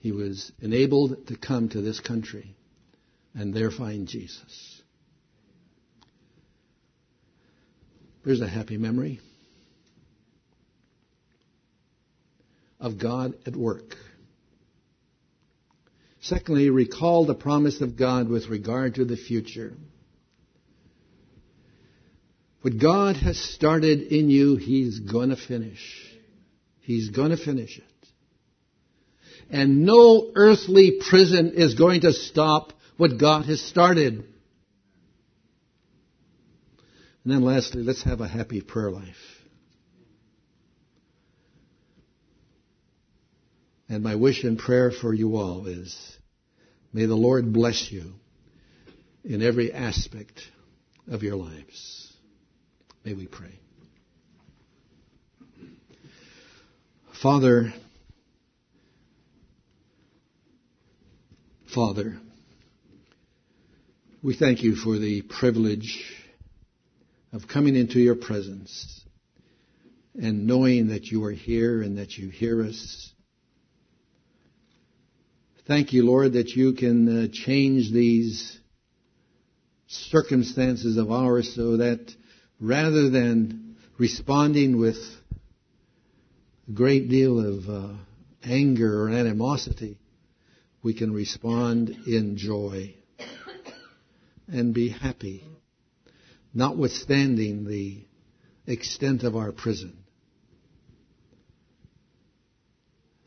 he 0.00 0.12
was 0.12 0.52
enabled 0.60 1.28
to 1.28 1.36
come 1.36 1.70
to 1.70 1.80
this 1.80 2.00
country 2.00 2.56
and 3.34 3.54
there 3.54 3.70
find 3.70 4.06
Jesus. 4.06 4.75
There's 8.26 8.40
a 8.40 8.48
happy 8.48 8.76
memory 8.76 9.20
of 12.80 12.98
God 12.98 13.34
at 13.46 13.54
work. 13.54 13.94
Secondly, 16.22 16.68
recall 16.70 17.24
the 17.24 17.36
promise 17.36 17.80
of 17.80 17.96
God 17.96 18.28
with 18.28 18.48
regard 18.48 18.96
to 18.96 19.04
the 19.04 19.16
future. 19.16 19.74
What 22.62 22.80
God 22.80 23.14
has 23.14 23.38
started 23.38 24.12
in 24.12 24.28
you, 24.28 24.56
He's 24.56 24.98
going 24.98 25.28
to 25.28 25.36
finish. 25.36 25.78
He's 26.80 27.10
going 27.10 27.30
to 27.30 27.36
finish 27.36 27.78
it. 27.78 28.08
And 29.50 29.86
no 29.86 30.32
earthly 30.34 30.98
prison 31.08 31.52
is 31.54 31.74
going 31.74 32.00
to 32.00 32.12
stop 32.12 32.72
what 32.96 33.20
God 33.20 33.44
has 33.44 33.62
started. 33.62 34.24
And 37.26 37.34
then 37.34 37.42
lastly, 37.42 37.82
let's 37.82 38.04
have 38.04 38.20
a 38.20 38.28
happy 38.28 38.60
prayer 38.60 38.88
life. 38.88 39.16
And 43.88 44.04
my 44.04 44.14
wish 44.14 44.44
and 44.44 44.56
prayer 44.56 44.92
for 44.92 45.12
you 45.12 45.34
all 45.34 45.66
is 45.66 46.16
may 46.92 47.06
the 47.06 47.16
Lord 47.16 47.52
bless 47.52 47.90
you 47.90 48.12
in 49.24 49.42
every 49.42 49.72
aspect 49.72 50.40
of 51.10 51.24
your 51.24 51.34
lives. 51.34 52.12
May 53.04 53.14
we 53.14 53.26
pray. 53.26 53.58
Father, 57.20 57.74
Father, 61.74 62.20
we 64.22 64.36
thank 64.36 64.62
you 64.62 64.76
for 64.76 64.96
the 64.96 65.22
privilege 65.22 66.22
of 67.32 67.48
coming 67.48 67.76
into 67.76 67.98
your 67.98 68.14
presence 68.14 69.04
and 70.14 70.46
knowing 70.46 70.88
that 70.88 71.06
you 71.06 71.24
are 71.24 71.32
here 71.32 71.82
and 71.82 71.98
that 71.98 72.16
you 72.16 72.30
hear 72.30 72.62
us. 72.62 73.12
Thank 75.66 75.92
you, 75.92 76.04
Lord, 76.06 76.34
that 76.34 76.50
you 76.50 76.74
can 76.74 77.24
uh, 77.24 77.28
change 77.32 77.92
these 77.92 78.58
circumstances 79.88 80.96
of 80.96 81.10
ours 81.10 81.52
so 81.54 81.78
that 81.78 82.14
rather 82.60 83.10
than 83.10 83.76
responding 83.98 84.78
with 84.78 84.96
a 86.68 86.72
great 86.72 87.08
deal 87.08 87.40
of 87.40 87.68
uh, 87.68 87.94
anger 88.44 89.02
or 89.02 89.08
animosity, 89.10 89.98
we 90.82 90.94
can 90.94 91.12
respond 91.12 91.90
in 92.06 92.36
joy 92.36 92.94
and 94.48 94.72
be 94.72 94.88
happy, 94.88 95.44
notwithstanding 96.56 97.66
the 97.66 98.02
extent 98.66 99.24
of 99.24 99.36
our 99.36 99.52
prison. 99.52 99.94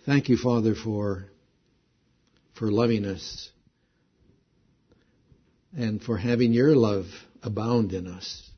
Thank 0.03 0.29
you, 0.29 0.37
Father, 0.37 0.73
for, 0.73 1.25
for 2.57 2.71
loving 2.71 3.05
us 3.05 3.51
and 5.77 6.01
for 6.01 6.17
having 6.17 6.53
your 6.53 6.75
love 6.75 7.05
abound 7.43 7.93
in 7.93 8.07
us. 8.07 8.49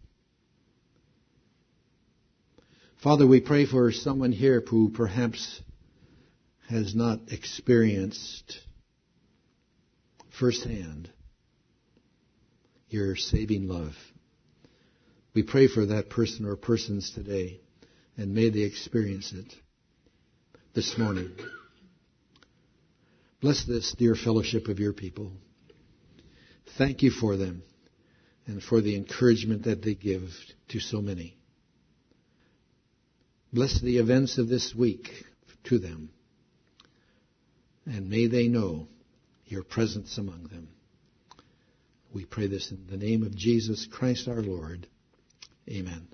Father, 3.03 3.27
we 3.27 3.41
pray 3.41 3.65
for 3.65 3.91
someone 3.91 4.31
here 4.31 4.63
who 4.65 4.89
perhaps 4.91 5.61
has 6.69 6.95
not 6.95 7.19
experienced 7.27 8.57
firsthand 10.39 11.09
your 12.87 13.17
saving 13.17 13.67
love. 13.67 13.95
We 15.33 15.43
pray 15.43 15.67
for 15.67 15.85
that 15.85 16.09
person 16.09 16.45
or 16.45 16.57
persons 16.57 17.11
today, 17.11 17.61
and 18.17 18.33
may 18.33 18.49
they 18.49 18.61
experience 18.61 19.31
it 19.31 19.53
this 20.73 20.97
morning. 20.97 21.31
Bless 23.39 23.63
this 23.65 23.93
dear 23.97 24.15
fellowship 24.15 24.67
of 24.67 24.79
your 24.79 24.93
people. 24.93 25.31
Thank 26.77 27.01
you 27.01 27.11
for 27.11 27.37
them 27.37 27.63
and 28.45 28.61
for 28.61 28.81
the 28.81 28.95
encouragement 28.95 29.63
that 29.63 29.81
they 29.81 29.95
give 29.95 30.29
to 30.69 30.79
so 30.79 31.01
many. 31.01 31.37
Bless 33.53 33.79
the 33.81 33.97
events 33.97 34.37
of 34.37 34.49
this 34.49 34.75
week 34.75 35.09
to 35.65 35.79
them, 35.79 36.09
and 37.85 38.09
may 38.09 38.27
they 38.27 38.47
know 38.47 38.87
your 39.45 39.63
presence 39.63 40.17
among 40.17 40.43
them. 40.43 40.69
We 42.13 42.25
pray 42.25 42.47
this 42.47 42.71
in 42.71 42.87
the 42.89 42.97
name 42.97 43.23
of 43.23 43.35
Jesus 43.35 43.87
Christ 43.89 44.27
our 44.27 44.41
Lord. 44.41 44.87
Amen. 45.71 46.07